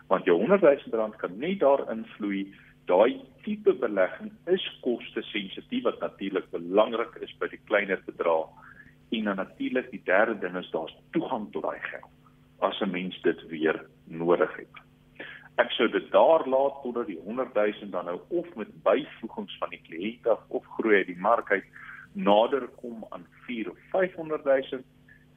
Want 0.08 0.26
jou 0.26 0.38
100 0.38 0.62
000 0.62 1.00
rand 1.00 1.16
kan 1.16 1.38
nie 1.40 1.58
daarin 1.58 2.06
vloei. 2.16 2.48
Daai 2.88 3.20
tipe 3.44 3.74
belegging 3.74 4.32
is 4.48 4.64
koste 4.82 5.22
sensitief 5.22 5.84
wat 5.84 6.00
natuurlik 6.00 6.50
belangrik 6.52 7.16
is 7.22 7.34
by 7.40 7.48
die 7.52 7.60
kleiner 7.68 8.02
bedrae. 8.06 8.46
En 9.12 9.24
dan 9.24 9.36
natuurlik 9.36 9.92
die 9.92 10.02
derde 10.04 10.40
ding 10.40 10.56
is 10.56 10.72
daar's 10.72 10.96
toegang 11.12 11.52
tot 11.52 11.64
daai 11.64 11.80
geld 11.80 12.12
as 12.60 12.80
'n 12.82 12.92
mens 12.92 13.22
dit 13.22 13.48
weer 13.48 13.86
nodig 14.06 14.56
het. 14.58 14.76
Ek 15.58 15.72
sou 15.72 15.88
dit 15.90 16.12
daar 16.12 16.48
laat 16.48 16.82
totdat 16.84 17.08
die 17.08 17.20
100 17.24 17.54
000 17.54 17.90
dan 17.92 18.06
nou 18.06 18.20
of 18.28 18.56
met 18.56 18.84
byvoegings 18.84 19.58
van 19.58 19.70
die 19.70 19.82
kliënt 19.90 20.28
af 20.28 20.40
of 20.48 20.66
groei 20.78 20.96
uit 20.96 21.08
die 21.08 21.20
mark 21.20 21.52
uit 21.52 21.64
nader 22.14 22.68
kom 22.82 23.06
aan 23.10 23.26
4 23.46 23.70
of 23.70 23.78
500 23.92 24.44
000 24.44 24.82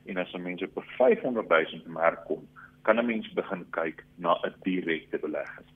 en 0.07 0.17
as 0.17 0.33
'n 0.33 0.43
mens 0.43 0.63
op 0.63 0.85
500 0.85 1.49
000 1.49 1.83
merk 1.87 2.25
kom, 2.25 2.49
kan 2.83 2.99
'n 2.99 3.07
mens 3.07 3.33
begin 3.33 3.65
kyk 3.71 4.05
na 4.17 4.35
'n 4.45 4.55
direkte 4.63 5.19
belegging. 5.19 5.67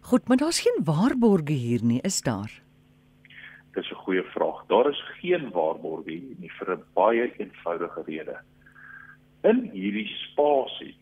Goed, 0.00 0.28
maar 0.28 0.36
daar's 0.36 0.60
geen 0.60 0.84
waarborge 0.84 1.52
hier 1.52 1.84
nie, 1.84 2.00
is 2.00 2.20
daar? 2.22 2.62
Dis 3.72 3.90
'n 3.90 3.94
goeie 3.94 4.22
vraag. 4.22 4.66
Daar 4.66 4.88
is 4.88 5.02
geen 5.20 5.50
waarborge 5.50 6.10
hier 6.10 6.36
nie 6.38 6.52
vir 6.58 6.76
'n 6.76 6.84
baie 6.94 7.32
eenvoudige 7.36 8.02
rede. 8.06 8.38
In 9.42 9.70
hierdie 9.72 10.08
spasie 10.08 10.96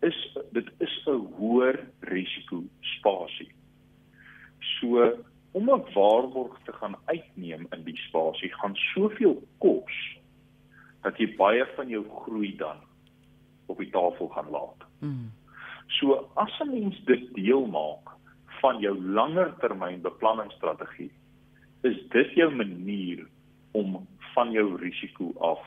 is 0.00 0.38
dit 0.52 0.68
is 0.78 1.02
'n 1.06 1.26
hoër 1.36 1.86
risiko 2.00 2.62
spasie. 2.80 3.52
So 4.58 5.12
om 5.52 5.70
'n 5.70 5.92
waarborg 5.94 6.58
te 6.64 6.72
gaan 6.72 6.96
uitneem 7.04 7.66
in 7.70 7.84
die 7.84 7.96
spasie 7.96 8.52
gaan 8.52 8.76
soveel 8.76 9.42
kos 9.58 10.18
dat 11.02 11.18
jy 11.18 11.36
baie 11.36 11.66
van 11.76 11.88
jou 11.88 12.04
groei 12.22 12.56
dan 12.56 12.76
op 13.70 13.78
die 13.78 13.90
tafel 13.90 14.28
gaan 14.34 14.50
laat. 14.50 14.86
Mm. 14.98 15.30
So 15.98 16.28
as 16.34 16.60
'n 16.60 16.70
mens 16.70 17.00
dit 17.04 17.34
deel 17.34 17.66
maak 17.66 18.14
van 18.60 18.78
jou 18.80 18.94
langer 19.00 19.54
termyn 19.58 20.02
beplanningsstrategie, 20.02 21.10
is 21.82 21.98
dit 22.08 22.30
jou 22.34 22.50
manier 22.54 23.26
om 23.72 24.06
van 24.34 24.50
jou 24.50 24.76
risiko 24.76 25.32
af 25.38 25.60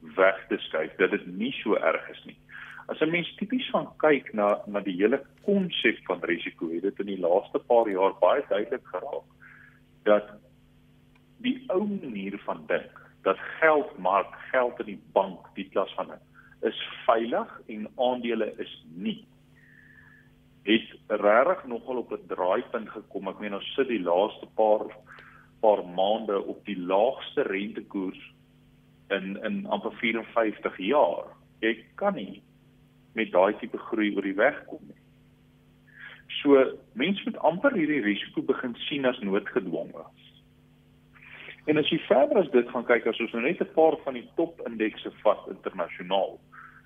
weg 0.00 0.46
te 0.48 0.58
skuif 0.58 0.96
dat 0.96 1.10
dit 1.10 1.26
nie 1.26 1.52
so 1.52 1.74
erg 1.74 2.10
is 2.10 2.24
nie. 2.24 2.38
As 2.86 3.00
'n 3.00 3.10
mens 3.10 3.34
tipies 3.36 3.70
van 3.70 3.88
kyk 3.96 4.32
na 4.32 4.60
na 4.66 4.80
die 4.80 4.96
hele 4.96 5.20
konsep 5.42 5.98
van 6.06 6.20
risiko, 6.20 6.70
het 6.70 6.82
dit 6.82 6.98
in 6.98 7.06
die 7.06 7.20
laaste 7.20 7.58
paar 7.58 7.88
jaar 7.88 8.14
baie 8.20 8.44
duidelik 8.48 8.86
geraak 8.86 9.26
dat 10.02 10.30
die 11.38 11.64
ou 11.66 11.82
manier 11.86 12.38
van 12.38 12.64
dink 12.66 13.06
dat 13.22 13.38
geld 13.60 13.98
maak 13.98 14.34
geld 14.50 14.78
in 14.80 14.86
die 14.86 15.02
bank 15.12 15.48
die 15.54 15.68
klas 15.68 15.94
van 15.94 16.08
dit 16.08 16.35
is 16.62 16.82
veilig 17.06 17.60
en 17.66 17.88
aandele 17.96 18.52
is 18.62 18.72
nie 18.94 19.24
het 20.66 21.20
regtig 21.22 21.66
nogal 21.70 21.96
op 22.02 22.12
'n 22.12 22.26
draaipunt 22.26 22.88
gekom 22.90 23.28
ek 23.28 23.38
meen 23.40 23.54
ons 23.54 23.74
sit 23.74 23.88
die 23.88 24.02
laaste 24.02 24.46
paar 24.54 24.86
paar 25.60 25.84
maande 25.84 26.42
op 26.42 26.64
die 26.64 26.78
laagste 26.78 27.42
rentekoers 27.42 28.22
in 29.08 29.36
in 29.44 29.66
amper 29.66 29.92
54 29.92 30.78
jaar 30.78 31.26
jy 31.60 31.84
kan 31.94 32.14
nie 32.14 32.42
met 33.16 33.32
daai 33.32 33.56
tipe 33.60 33.78
groei 33.88 34.12
oor 34.14 34.26
die 34.26 34.36
weg 34.36 34.58
kom 34.68 34.82
nie. 34.84 35.00
So 36.40 36.60
mense 37.00 37.24
moet 37.24 37.38
amper 37.48 37.76
hierdie 37.78 38.02
risiko 38.04 38.44
begin 38.44 38.76
sien 38.86 39.08
as 39.08 39.18
noodgedwonge. 39.24 40.04
En 41.66 41.76
as 41.80 41.88
jy 41.90 41.98
verder 42.06 42.38
as 42.38 42.50
dit 42.54 42.68
gaan 42.70 42.84
kyk 42.86 43.08
as 43.10 43.20
ons 43.22 43.32
nou 43.34 43.42
net 43.42 43.60
'n 43.60 43.74
paar 43.74 43.96
van 44.04 44.14
die 44.14 44.28
top 44.38 44.60
indekse 44.68 45.10
vat 45.22 45.48
internasionaal, 45.50 46.38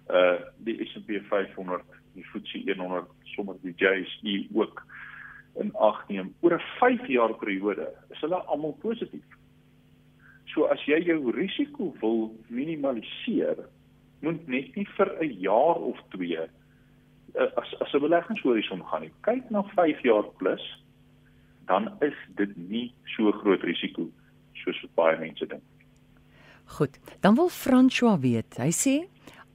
uh 0.08 0.38
die 0.64 0.80
S&P 0.84 1.20
500, 1.28 1.84
die 2.14 2.24
FTSE 2.24 2.76
100, 2.76 3.08
sommer 3.36 3.56
die 3.62 3.74
JSE 3.76 4.48
ook 4.54 4.80
in 5.60 5.74
ag 5.76 6.08
neem 6.08 6.32
oor 6.40 6.54
'n 6.56 6.64
5 6.78 7.06
jaar 7.06 7.34
periode, 7.34 7.92
is 8.10 8.20
hulle 8.20 8.40
almal 8.46 8.72
positief. 8.80 9.28
So 10.46 10.64
as 10.64 10.80
jy 10.86 10.98
jou 11.04 11.30
risiko 11.30 11.94
wil 12.00 12.32
minimaliseer, 12.48 13.68
moet 14.20 14.48
net 14.48 14.76
nie 14.76 14.86
vir 14.96 15.12
'n 15.20 15.40
jaar 15.40 15.76
of 15.76 16.00
2 16.08 16.40
eh, 16.40 16.48
as 17.56 17.74
as 17.80 17.92
'n 17.94 18.00
beleggingshorison 18.00 18.82
gaan 18.84 19.02
nie. 19.02 19.12
Kyk 19.20 19.50
na 19.50 19.62
5 19.62 20.00
jaar 20.02 20.24
plus, 20.38 20.64
dan 21.66 21.92
is 22.00 22.16
dit 22.36 22.56
nie 22.56 22.92
so 23.04 23.32
groot 23.32 23.62
risiko 23.62 24.08
soos 24.64 24.80
wat 24.82 24.94
baie 24.94 25.18
mense 25.20 25.46
dink. 25.46 25.62
Goed, 26.78 26.98
dan 27.20 27.34
wil 27.34 27.48
François 27.50 28.20
weet. 28.22 28.58
Hy 28.58 28.70
sê 28.70 28.96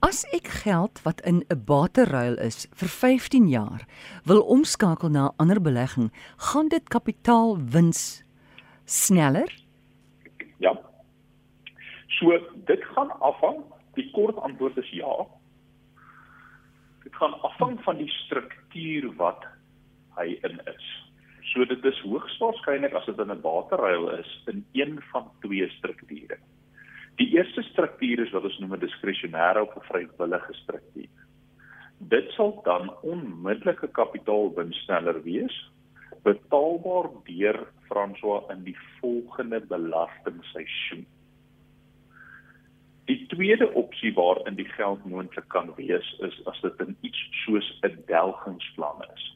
as 0.06 0.26
ek 0.36 0.48
geld 0.64 1.02
wat 1.06 1.22
in 1.22 1.46
'n 1.50 1.64
bateruil 1.66 2.38
is 2.40 2.68
vir 2.76 2.90
15 2.90 3.48
jaar 3.48 3.88
wil 4.26 4.42
omskakel 4.42 5.10
na 5.10 5.28
'n 5.28 5.36
ander 5.38 5.62
belegging, 5.62 6.12
gaan 6.38 6.68
dit 6.68 6.90
kapitaalwins 6.90 8.24
sneller? 8.86 9.50
Ja. 10.60 10.74
So 12.20 12.38
dit 12.66 12.84
gaan 12.84 13.12
afhang 13.20 13.64
Die 13.96 14.12
kort 14.12 14.38
antwoord 14.44 14.78
is 14.78 14.90
ja. 14.92 15.16
Dit 17.04 17.16
gaan 17.16 17.34
afhang 17.48 17.80
van 17.84 18.00
die 18.02 18.10
struktuur 18.12 19.12
wat 19.20 19.46
hy 20.20 20.36
in 20.48 20.60
is. 20.72 20.88
So 21.56 21.64
dit 21.64 21.86
is 21.88 22.00
hoogs 22.04 22.34
waarskynlik 22.42 22.94
as 23.00 23.06
dit 23.08 23.20
in 23.24 23.32
'n 23.32 23.42
bateruil 23.42 24.10
is 24.20 24.32
in 24.52 24.66
een 24.74 25.02
van 25.12 25.32
twee 25.40 25.70
strukture. 25.70 26.38
Die 27.16 27.28
eerste 27.38 27.62
struktuur 27.64 28.20
is 28.20 28.32
wat 28.32 28.44
ons 28.44 28.58
noem 28.60 28.74
'n 28.76 28.80
diskresionêre 28.80 29.62
of 29.62 29.76
'n 29.76 29.88
vrywillige 29.88 30.54
struktuur. 30.54 31.14
Dit 31.98 32.32
sal 32.32 32.60
dan 32.64 32.92
onmiddellike 33.02 33.88
kapitaalwins 33.88 34.84
sneller 34.84 35.24
wees, 35.24 35.72
betaalbaar 36.24 37.10
deur 37.24 37.68
François 37.88 38.52
in 38.52 38.64
die 38.64 38.78
volgende 39.00 39.62
belastingseisoen. 39.62 41.06
Die 43.06 43.26
tweede 43.28 43.74
opsie 43.74 44.14
waarin 44.14 44.56
die 44.56 44.70
geld 44.76 45.06
moontlik 45.06 45.48
kan 45.48 45.74
wees 45.76 46.16
is 46.20 46.46
as 46.46 46.62
dit 46.62 46.80
in 46.80 46.98
iets 47.02 47.30
soos 47.46 47.80
'n 47.82 48.04
delgingsplan 48.08 49.06
is. 49.16 49.35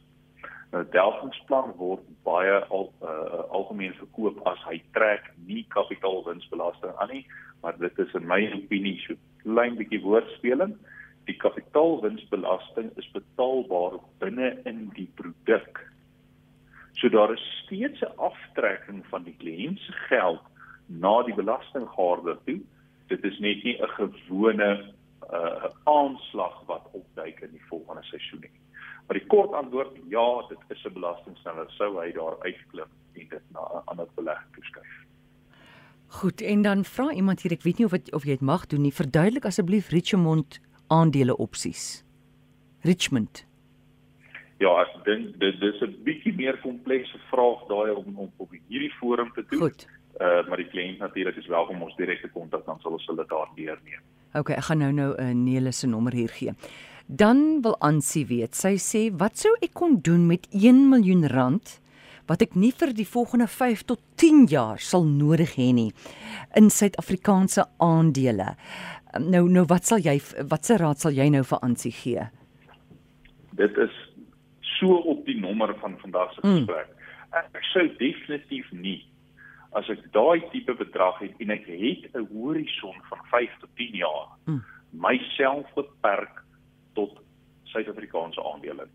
Nou 0.73 0.83
delgingsplan 0.93 1.73
word 1.79 2.05
baie 2.27 2.59
al 2.69 2.91
uh, 3.01 3.41
algemeen 3.57 3.95
verkoop 3.97 4.41
as 4.49 4.61
hy 4.67 4.77
trek 4.93 5.31
nie 5.49 5.63
kapitaalwinsbelasting 5.73 6.93
aan 7.01 7.13
nie, 7.13 7.23
maar 7.63 7.77
dit 7.81 8.01
is 8.03 8.13
in 8.19 8.27
my 8.29 8.41
opinie 8.53 8.97
so 9.05 9.17
klein 9.43 9.79
bietjie 9.79 10.01
woordspeling. 10.03 10.75
Die 11.25 11.37
kapitaalwinsbelasting 11.41 12.91
is 13.01 13.09
betaalbaar 13.15 13.97
binne 14.21 14.53
in 14.69 14.87
die 14.97 15.09
produk. 15.17 15.81
So 17.01 17.09
daar 17.09 17.33
is 17.33 17.45
steeds 17.63 18.01
'n 18.05 18.17
aftrekking 18.29 19.05
van 19.09 19.23
die 19.23 19.37
kliënt 19.41 19.79
se 19.79 19.93
geld 20.09 20.45
na 20.87 21.21
die 21.23 21.33
belastinggaarder 21.33 22.37
toe 22.45 22.59
dit 23.09 23.23
is 23.23 23.39
net 23.39 23.63
nie 23.63 23.77
'n 23.81 23.93
gewone 23.97 24.69
uh 25.33 25.65
aanslag 25.83 26.55
wat 26.65 26.85
opduik 26.91 27.39
in 27.39 27.51
die 27.51 27.67
volgende 27.69 28.03
seisoen 28.03 28.39
nie. 28.39 28.55
Maar 29.09 29.17
die 29.17 29.27
kort 29.27 29.53
antwoord 29.57 29.95
ja, 30.13 30.45
dit 30.49 30.57
is 30.67 30.85
'n 30.85 30.93
belastingsteller 30.93 31.65
sou 31.77 31.97
hy 31.97 32.11
daar 32.13 32.37
uitklim 32.45 32.85
en 33.13 33.27
dit 33.29 33.45
na 33.51 33.59
'n 33.59 33.81
ander 33.85 34.07
belegging 34.15 34.53
toeskuif. 34.53 35.05
Goed, 36.07 36.41
en 36.41 36.61
dan 36.61 36.85
vra 36.85 37.11
iemand 37.11 37.41
hier, 37.41 37.51
ek 37.51 37.61
weet 37.61 37.77
nie 37.77 37.85
of 37.85 37.91
het, 37.91 38.13
of 38.13 38.23
jy 38.23 38.29
dit 38.29 38.41
mag 38.41 38.67
doen 38.67 38.81
nie, 38.81 38.93
verduidelik 38.93 39.45
asseblief 39.45 39.89
Richmond 39.89 40.59
aandele 40.87 41.37
opsies. 41.37 42.03
Richmond. 42.81 43.45
Ja, 44.57 44.81
ek 44.81 45.03
dink 45.03 45.39
dit 45.39 45.59
dis 45.59 45.81
'n 45.81 46.03
bietjie 46.03 46.35
meer 46.35 46.57
komplekse 46.57 47.17
vraag 47.17 47.67
daai 47.67 47.91
om 47.91 48.17
om 48.17 48.31
op 48.37 48.49
hierdie 48.67 48.93
forum 48.93 49.31
te 49.33 49.45
doen. 49.49 49.59
Goed 49.59 49.87
uh 50.19 50.47
maar 50.47 50.57
die 50.57 50.67
kliënt 50.67 50.99
natuurlik 50.99 51.35
is 51.35 51.47
welkom 51.47 51.75
om 51.75 51.87
ons 51.87 51.95
direkte 51.95 52.29
kontak 52.29 52.65
dan 52.65 52.79
sal 52.83 52.91
ons 52.97 53.05
hulle 53.07 53.25
daar 53.27 53.51
deurneem. 53.55 54.01
OK, 54.33 54.49
ek 54.49 54.65
gaan 54.67 54.81
nou 54.83 54.91
nou 54.91 55.11
'n 55.15 55.21
uh, 55.23 55.35
Nele 55.35 55.71
se 55.71 55.87
nommer 55.87 56.13
hier 56.13 56.29
gee. 56.29 56.53
Dan 57.11 57.61
wil 57.61 57.73
Ansie 57.81 58.25
weet. 58.29 58.55
Sy 58.55 58.77
sê, 58.77 59.09
"Wat 59.17 59.37
sou 59.37 59.55
ek 59.61 59.73
kon 59.73 59.99
doen 60.01 60.27
met 60.27 60.47
1 60.51 60.89
miljoen 60.89 61.27
rand 61.27 61.79
wat 62.27 62.41
ek 62.41 62.55
nie 62.55 62.71
vir 62.71 62.93
die 62.93 63.07
volgende 63.07 63.47
5 63.47 63.83
tot 63.85 63.99
10 64.15 64.45
jaar 64.45 64.77
sal 64.77 65.03
nodig 65.03 65.55
hê 65.55 65.73
nie 65.73 65.91
in 66.55 66.69
Suid-Afrikaanse 66.69 67.65
aandele?" 67.77 68.55
Um, 69.15 69.29
nou 69.29 69.49
nou 69.49 69.65
wat 69.65 69.85
sal 69.85 69.97
jy 69.97 70.21
wat 70.49 70.65
se 70.65 70.77
raad 70.77 70.99
sal 70.99 71.11
jy 71.11 71.29
nou 71.29 71.43
vir 71.43 71.59
Ansie 71.61 71.91
gee? 71.91 72.29
Dit 73.51 73.77
is 73.77 74.11
so 74.61 74.93
op 74.95 75.25
die 75.25 75.39
nommer 75.39 75.75
van 75.79 75.97
vandag 75.97 76.33
se 76.33 76.41
mm. 76.43 76.55
gesprek. 76.55 76.87
Mm. 76.87 77.37
Ek 77.55 77.63
sou 77.73 77.87
definitief 77.97 78.71
nie 78.71 79.09
as 79.71 79.89
ek 79.89 80.13
daai 80.13 80.45
tipe 80.51 80.73
bedrag 80.73 81.19
het 81.19 81.33
en 81.39 81.49
ek 81.49 81.65
het 81.65 82.13
'n 82.13 82.27
horison 82.33 82.95
van 83.09 83.19
5 83.31 83.49
tot 83.59 83.69
10 83.75 83.95
jaar 83.95 84.27
mm. 84.45 84.61
myself 84.91 85.65
beperk 85.73 86.45
tot 86.99 87.19
Suid-Afrikaanse 87.71 88.43
aandele. 88.43 88.87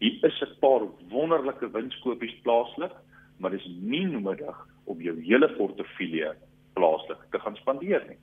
Hier 0.00 0.24
is 0.24 0.40
'n 0.42 0.58
paar 0.60 0.86
wonderlike 1.08 1.70
winskoopies 1.70 2.36
plaaslik, 2.42 2.92
maar 3.38 3.50
dis 3.50 3.66
nie 3.66 4.06
nodig 4.06 4.56
om 4.84 5.00
jou 5.00 5.16
hele 5.20 5.48
portefeulje 5.56 6.36
plaaslik 6.74 7.22
te 7.30 7.38
gaan 7.38 7.56
spandeer 7.56 8.04
nie. 8.08 8.20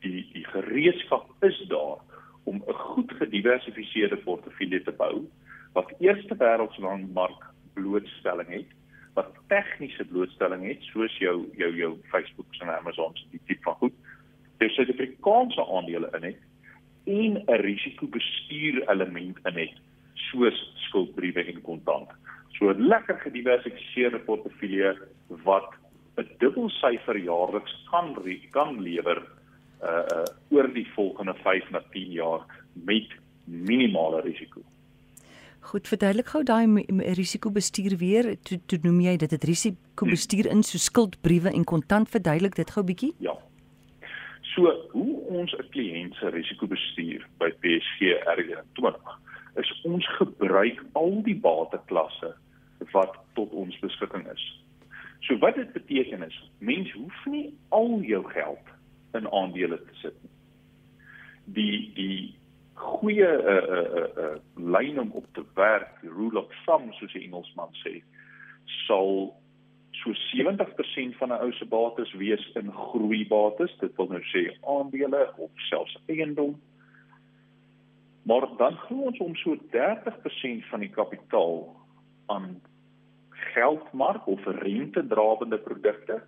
Die 0.00 0.22
die 0.32 0.44
gereedskap 0.44 1.26
is 1.40 1.58
daar 1.68 1.98
om 2.44 2.62
'n 2.66 2.72
goed 2.72 3.12
gediversifiseerde 3.12 4.16
portefeulje 4.16 4.82
te 4.82 4.92
bou 4.92 5.26
wat 5.72 5.94
eerste 5.98 6.34
wêreldmark 6.36 7.42
blootstelling 7.74 8.48
het 8.48 8.70
wat 9.14 9.32
tegniese 9.48 10.04
blootstelling 10.04 10.66
het 10.68 10.82
soos 10.82 11.18
jou 11.18 11.48
jou 11.56 11.76
jou 11.76 11.92
Facebook 12.12 12.46
en 12.60 12.68
Amazon 12.78 13.16
se 13.16 13.24
die 13.30 13.40
tipe 13.46 13.62
van 13.62 13.74
goed. 13.74 13.94
Jy 14.58 14.68
sê 14.68 14.84
die 14.84 14.94
Afrikaanse 14.94 15.64
aandele 15.64 16.10
in 16.18 16.22
het 16.22 16.45
en 17.06 17.42
'n 17.46 17.60
risikobestuur 17.62 18.82
element 18.90 19.38
in 19.44 19.58
het 19.62 19.76
soos 20.14 20.58
skuldbriewe 20.74 21.44
en 21.44 21.60
kontant. 21.62 22.10
So 22.58 22.70
'n 22.70 22.86
lekker 22.86 23.18
gediversifiseerde 23.20 24.18
portefeulje 24.18 24.96
wat 25.44 25.74
'n 26.16 26.28
dubbelsyfer 26.38 27.18
jaarliks 27.18 27.74
kan 27.90 28.16
kan 28.50 28.80
lewer 28.82 29.22
uh 29.82 30.04
uh 30.12 30.24
oor 30.48 30.72
die 30.72 30.86
volgende 30.94 31.34
5 31.34 31.70
na 31.70 31.82
10 31.92 32.10
jaar 32.10 32.46
met 32.72 33.08
minimale 33.44 34.20
risiko. 34.20 34.60
Goed, 35.60 35.88
verduidelik 35.88 36.26
gou 36.26 36.42
daai 36.46 36.84
risikobestuur 37.18 37.96
weer. 37.98 38.36
Toe 38.42 38.60
to 38.66 38.78
noem 38.82 39.00
jy 39.00 39.16
dit 39.16 39.30
het 39.30 39.44
risikobestuur 39.44 40.46
in 40.46 40.62
so 40.62 40.78
skuldbriewe 40.78 41.50
en 41.50 41.64
kontant 41.64 42.08
verduidelik 42.08 42.54
dit 42.54 42.70
gou 42.70 42.84
bietjie? 42.84 43.14
Ja. 43.18 43.34
So, 44.56 44.72
hoe 44.90 45.16
ons 45.28 45.52
'n 45.52 45.68
kliënt 45.68 46.14
se 46.14 46.28
risikobestuur 46.32 47.26
by 47.38 47.50
PSG 47.60 48.00
R20 48.24 49.18
is 49.60 49.80
ons 49.84 50.06
gebruik 50.16 50.80
al 50.92 51.22
die 51.22 51.36
bateklasse 51.36 52.30
wat 52.92 53.18
tot 53.34 53.50
ons 53.50 53.78
beskikking 53.78 54.24
is. 54.32 54.44
So 55.20 55.36
wat 55.38 55.54
dit 55.54 55.72
beteken 55.72 56.22
is, 56.22 56.50
mens 56.58 56.92
hoef 56.92 57.26
nie 57.26 57.54
al 57.68 58.00
jou 58.00 58.24
geld 58.32 58.72
in 59.12 59.28
aandele 59.28 59.76
te 59.76 59.94
sit 60.00 60.16
nie. 60.22 60.32
Die 61.44 61.92
die 61.94 62.34
goeie 62.74 63.28
'n 63.28 63.40
uh, 63.40 63.60
'n 63.60 63.76
uh, 63.76 63.92
'n 63.92 64.18
uh, 64.18 64.24
uh, 64.24 64.72
lyn 64.72 65.00
om 65.00 65.10
op 65.10 65.26
te 65.32 65.44
werk, 65.54 66.00
rule 66.02 66.38
of 66.38 66.52
thumb 66.64 66.92
soos 66.92 67.12
die 67.12 67.24
Engelsman 67.28 67.72
sê, 67.84 68.02
sal 68.86 69.36
so 70.06 70.14
70% 70.14 71.16
van 71.18 71.32
'n 71.32 71.42
ou 71.42 71.52
se 71.52 71.66
bates 71.66 72.12
wees 72.12 72.50
in 72.54 72.72
groeibates, 72.72 73.76
dit 73.78 73.96
wil 73.96 74.06
nou 74.06 74.22
sê 74.22 74.56
aandele 74.62 75.32
of 75.36 75.50
selfs 75.54 75.98
eiendom. 76.06 76.60
Maar 78.22 78.46
dan 78.56 78.76
glo 78.76 79.02
ons 79.02 79.18
om 79.18 79.34
so 79.36 79.56
30% 79.70 80.64
van 80.70 80.80
die 80.80 80.90
kapitaal 80.90 81.76
aan 82.26 82.60
geldmark 83.30 84.26
of 84.26 84.44
rente-drawende 84.44 85.58
produkte 85.58 86.22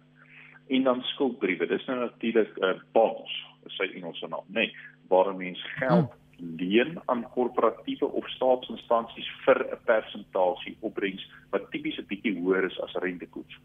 en 0.67 0.83
dan 0.83 1.03
skuldbriewe. 1.03 1.67
Dis 1.67 1.87
nou 1.87 1.99
natuurlik 1.99 2.57
'n 2.57 2.65
uh, 2.65 2.81
bonds, 2.93 3.47
dis 3.63 3.77
sy 3.77 3.85
Engelse 3.95 4.29
naam, 4.29 4.45
nê, 4.47 4.53
nee, 4.53 4.77
waar 5.09 5.35
mense 5.37 5.69
geld 5.69 6.11
hmm 6.11 6.28
leen 6.39 6.99
aan 7.07 7.25
korporatiewe 7.35 8.07
of 8.07 8.29
staatsinstansies 8.29 9.29
vir 9.45 9.59
'n 9.67 9.81
persentasie 9.85 10.77
opbrengs 10.81 11.25
wat 11.51 11.71
tipies 11.71 11.99
'n 11.99 12.07
bietjie 12.07 12.39
hoër 12.41 12.65
is 12.65 12.81
as 12.81 12.95
rentekoers. 13.03 13.59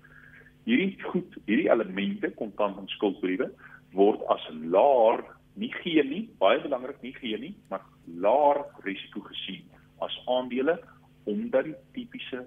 Hierdie 0.66 0.98
goed, 1.04 1.38
hierdie 1.46 1.70
elemente 1.70 2.32
kontant 2.32 2.78
en 2.78 2.88
skuldbriewe 2.88 3.52
word 3.92 4.22
as 4.28 4.48
laer 4.52 5.24
nie 5.56 5.74
gee 5.84 6.04
nie, 6.04 6.30
baie 6.40 6.62
belangrik 6.62 7.02
nie 7.02 7.14
gee 7.14 7.38
nie, 7.38 7.56
maar 7.70 7.82
laer 8.06 8.66
risiko 8.84 9.22
gesien 9.22 9.64
as 10.02 10.16
aandele 10.28 10.80
omdat 11.24 11.66
die 11.66 11.76
tipiese 11.94 12.46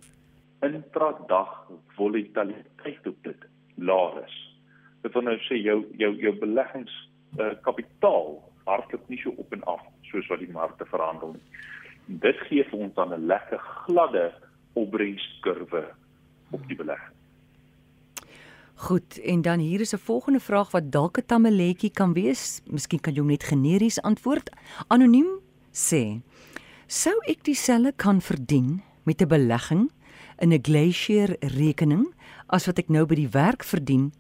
intradag 0.67 1.71
volatiliteit 1.97 3.07
op 3.07 3.23
dit 3.23 3.47
laer 3.77 4.25
is. 4.25 4.37
Dit 5.03 5.13
wil 5.13 5.23
nou 5.23 5.39
sê 5.49 5.61
jou 5.61 5.85
jou 6.01 6.13
jou 6.21 6.33
beleggings 6.41 6.93
uh, 7.39 7.53
kapitaal 7.63 8.41
hardloop 8.67 9.09
nie 9.09 9.19
so 9.23 9.33
op 9.37 9.53
en 9.53 9.65
af 9.65 9.83
soos 10.11 10.27
wat 10.33 10.43
die 10.43 10.53
markte 10.53 10.87
verhandel 10.91 11.35
nie. 11.37 11.47
Dit 12.23 12.39
gee 12.49 12.65
vir 12.71 12.79
ons 12.79 12.95
dan 12.95 13.15
'n 13.15 13.27
lekker 13.27 13.59
gladde 13.59 14.33
opbrengskurwe 14.75 15.85
op 16.51 16.69
die 16.69 16.77
belegging. 16.77 17.15
Goed, 18.77 19.19
en 19.25 19.43
dan 19.43 19.59
hier 19.59 19.81
is 19.81 19.95
'n 19.95 19.99
volgende 19.99 20.41
vraag 20.41 20.71
wat 20.71 20.93
dalk 20.93 21.19
'n 21.19 21.27
tammeletjie 21.27 21.91
kan 21.91 22.13
wees. 22.13 22.61
Miskien 22.67 23.01
kan 23.01 23.13
jy 23.15 23.19
hom 23.21 23.29
net 23.29 23.45
generies 23.45 24.03
antwoord. 24.03 24.51
Anoniem 24.87 25.41
sê: 25.73 26.21
"Sou 26.87 27.15
ek 27.27 27.45
dieselfde 27.45 27.93
kan 27.97 28.21
verdien 28.21 28.83
met 29.03 29.21
'n 29.23 29.29
belegging 29.29 29.91
in 30.39 30.53
'n 30.53 30.63
Glacier 30.63 31.37
rekening 31.41 32.15
as 32.47 32.67
wat 32.67 32.79
ek 32.79 32.89
nou 32.89 33.07
by 33.07 33.15
die 33.15 33.29
werk 33.29 33.65
verdien 33.65 34.13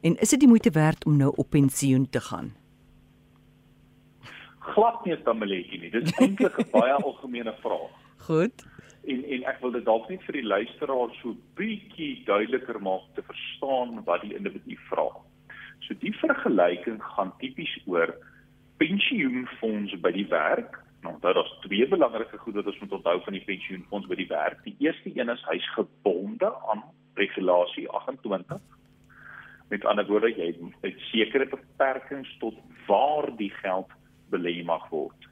en 0.00 0.16
is 0.16 0.30
dit 0.30 0.40
die 0.40 0.48
moeite 0.48 0.70
werd 0.70 1.04
om 1.04 1.16
nou 1.16 1.32
op 1.36 1.50
pensioen 1.50 2.10
te 2.10 2.20
gaan?" 2.20 2.61
Glad 4.62 5.04
nie 5.04 5.14
'n 5.14 5.22
tamaletjie 5.22 5.80
nie. 5.80 5.90
Dit 5.90 6.02
is 6.02 6.18
eintlik 6.18 6.58
'n 6.58 6.70
baie 6.70 6.92
algemene 7.08 7.54
vraag. 7.60 7.92
Goed. 8.18 8.66
En 9.04 9.24
en 9.24 9.44
ek 9.44 9.60
wil 9.60 9.70
dit 9.70 9.84
dalk 9.84 10.08
net 10.08 10.22
vir 10.22 10.32
die 10.32 10.46
luisteraar 10.46 11.10
so 11.20 11.34
bietjie 11.58 12.22
duideliker 12.24 12.78
maak 12.82 13.02
te 13.14 13.22
verstaan 13.22 14.04
wat 14.04 14.22
die 14.22 14.36
individu 14.36 14.76
vra. 14.88 15.08
So 15.80 15.94
die 15.98 16.14
vergelyking 16.18 17.02
gaan 17.02 17.32
tipies 17.38 17.74
oor 17.86 18.14
pensioenfonds 18.78 19.94
by 20.00 20.12
die 20.14 20.28
werk. 20.30 20.78
Nou, 21.02 21.16
daar 21.20 21.36
is 21.36 21.54
twee 21.66 21.86
belangrike 21.88 22.38
goed 22.38 22.54
wat 22.54 22.66
ons 22.66 22.78
moet 22.78 22.92
onthou 22.92 23.16
van 23.24 23.32
die 23.32 23.44
pensioenfonds 23.46 24.06
by 24.06 24.14
die 24.14 24.28
werk. 24.30 24.62
Die 24.64 24.76
eerste 24.78 25.10
een 25.14 25.28
is 25.28 25.42
hy's 25.50 25.66
gebonde 25.74 26.52
aan 26.70 26.84
regulasie 27.18 27.88
28. 27.88 28.60
Met 29.68 29.84
ander 29.84 30.06
woorde, 30.06 30.30
jy 30.30 30.52
het 30.84 31.02
sekere 31.10 31.48
beperkings 31.50 32.30
tot 32.38 32.54
waar 32.86 33.30
die 33.36 33.50
geld 33.50 33.90
belê 34.32 34.56
mag 34.64 34.88
word. 34.90 35.28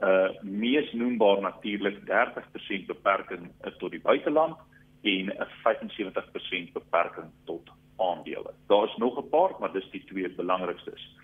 Uh 0.00 0.30
mees 0.42 0.92
noembaar 0.92 1.40
natuurlik 1.40 1.98
30% 2.08 2.86
beperking 2.86 3.50
tot 3.78 3.90
die 3.90 4.00
buiteland 4.00 4.56
en 5.02 5.26
'n 5.28 5.48
75% 5.64 6.72
beperking 6.72 7.30
tot 7.44 7.70
aandele. 7.96 8.52
Daar 8.66 8.84
is 8.88 8.96
nog 8.96 9.18
'n 9.18 9.28
paar, 9.28 9.52
maar 9.58 9.72
dis 9.72 9.90
die 9.90 10.04
twee 10.04 10.30
belangrikstes. 10.30 11.16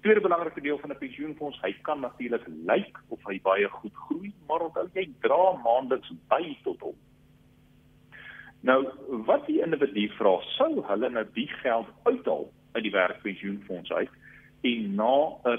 Tweede 0.00 0.20
belangrike 0.20 0.60
deel 0.60 0.78
van 0.78 0.90
'n 0.90 0.98
pensioenfonds, 0.98 1.60
hy 1.60 1.72
kan 1.82 2.00
natuurlik 2.00 2.46
lyk 2.46 3.00
of 3.08 3.20
hy 3.24 3.40
baie 3.42 3.68
goed 3.68 3.94
groei, 3.94 4.32
maar 4.48 4.60
onthou 4.60 4.88
jy 4.92 5.08
dra 5.20 5.52
maandeliks 5.62 6.12
by 6.28 6.56
tot 6.62 6.80
hom. 6.80 6.94
Nou, 8.60 8.88
wat 9.08 9.46
die 9.46 9.62
individu 9.62 10.08
vra, 10.08 10.40
sou 10.40 10.84
hulle 10.86 11.08
nou 11.10 11.24
die 11.32 11.48
geld 11.48 11.86
uithaal 12.02 12.52
uit 12.72 12.82
die 12.82 12.92
werkpensioenfonds 12.92 13.92
uit 13.92 14.10
en 14.60 14.94
na 14.94 15.16
'n 15.44 15.58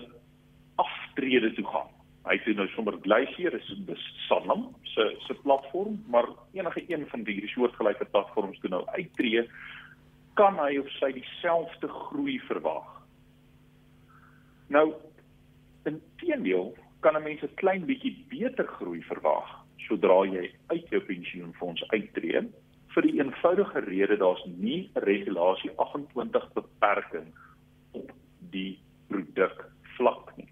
aftrede 1.15 1.53
toe 1.53 1.65
gaan. 1.65 1.91
Hy 2.25 2.37
sê 2.43 2.55
nou 2.57 2.65
sommer 2.73 2.97
Glacier 3.03 3.53
is 3.53 3.69
'n 3.69 3.95
Sanlam 4.27 4.75
se 4.83 5.15
se 5.27 5.33
platform, 5.33 6.03
maar 6.07 6.27
enige 6.53 6.83
een 6.87 7.07
van 7.07 7.23
die 7.23 7.47
soortgelyke 7.47 8.05
platforms 8.05 8.59
toe 8.59 8.69
nou 8.69 8.83
uittreë, 8.85 9.47
kan 10.33 10.57
hy 10.59 10.77
of 10.77 10.89
sy 10.99 11.11
dieselfde 11.11 11.87
groei 11.87 12.39
verwag. 12.39 13.05
Nou 14.67 14.93
in 15.85 16.01
teendeel 16.17 16.75
kan 16.99 17.15
'n 17.15 17.23
mens 17.23 17.41
'n 17.43 17.55
klein 17.55 17.85
bietjie 17.85 18.25
beter 18.29 18.67
groei 18.67 19.01
verwag 19.03 19.63
sodra 19.77 20.25
jy 20.25 20.51
uit 20.67 20.89
jou 20.89 21.01
pensioenfonds 21.01 21.83
uittreë 21.89 22.49
vir 22.93 23.01
die 23.01 23.19
eenvoudige 23.19 23.79
rede 23.79 24.17
daar's 24.17 24.45
nie 24.45 24.89
regulasie 24.93 25.71
28 25.77 26.53
beperking 26.53 27.27
op 27.91 28.11
die 28.51 28.79
produk 29.07 29.71
vlak 29.97 30.37
nie. 30.37 30.49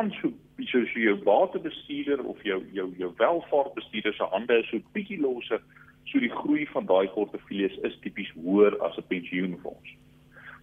So 0.00 0.06
mens 0.06 0.20
kan 0.20 0.32
so 0.56 0.78
soos 0.80 0.92
jou 0.92 1.16
batebestuurder 1.24 2.24
of 2.24 2.42
jou 2.42 2.62
jou 2.72 2.86
jou 2.96 3.12
welvaartbestuurder 3.16 4.14
se 4.14 4.24
hande 4.32 4.56
is 4.58 4.68
so 4.70 4.78
bietjie 4.94 5.18
loser. 5.20 5.60
So 6.08 6.20
die 6.20 6.30
groei 6.32 6.64
van 6.72 6.86
daai 6.86 7.08
portefeuilles 7.12 7.76
is 7.84 7.98
tipies 8.00 8.30
hoër 8.34 8.78
as 8.86 8.96
'n 8.96 9.04
pensioenfonds. 9.08 9.90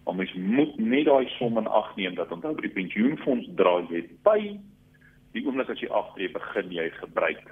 Maar 0.04 0.14
mens 0.14 0.34
moet 0.34 0.78
net 0.78 1.04
daai 1.06 1.28
som 1.38 1.58
in 1.58 1.66
ag 1.66 1.96
neem 1.96 2.14
dat 2.14 2.32
onthou 2.32 2.54
by 2.54 2.62
die 2.62 2.78
pensioenfonds 2.80 3.46
dra 3.54 3.78
jy 3.90 4.02
by 4.24 4.58
die 5.32 5.46
oomblik 5.46 5.70
as 5.70 5.80
jy 5.80 5.88
aftree 5.88 6.28
begin 6.28 6.72
jy 6.72 6.90
gebruik. 6.90 7.46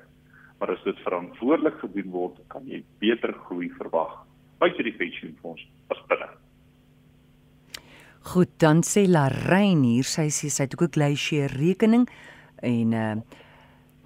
Maar 0.59 0.71
as 0.71 0.83
dit 0.85 0.99
verantwoordelik 0.99 1.79
gedoen 1.79 2.11
word, 2.11 2.41
kan 2.49 2.67
jy 2.67 2.83
beter 2.99 3.33
groei 3.33 3.71
verwag 3.79 4.27
buite 4.59 4.83
die 4.83 4.97
pensioenfonds 4.97 5.63
as 5.89 6.03
binne. 6.09 6.46
Goed, 8.27 8.51
dan 8.59 8.83
sê 8.83 9.07
Larain 9.07 9.83
hier, 9.87 10.05
sy 10.05 10.29
sê 10.35 10.51
sy 10.51 10.63
het 10.67 10.75
ook 10.75 10.89
'n 10.89 10.95
glacier 10.97 11.51
rekening 11.51 12.09
en 12.63 12.93
uh 12.93 13.17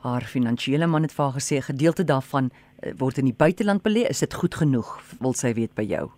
Haar 0.00 0.24
finansiële 0.24 0.86
man 0.86 1.04
het 1.04 1.12
vir 1.12 1.24
haar 1.24 1.36
gesê 1.36 1.56
'n 1.56 1.68
gedeelte 1.72 2.04
daarvan 2.04 2.50
uh, 2.50 2.92
word 2.96 3.18
in 3.18 3.24
die 3.24 3.36
buiteland 3.36 3.82
belê. 3.82 4.08
Is 4.08 4.18
dit 4.18 4.34
goed 4.34 4.54
genoeg? 4.54 5.00
Wil 5.20 5.32
sy 5.32 5.52
weet 5.54 5.74
by 5.74 5.82
jou? 5.82 6.10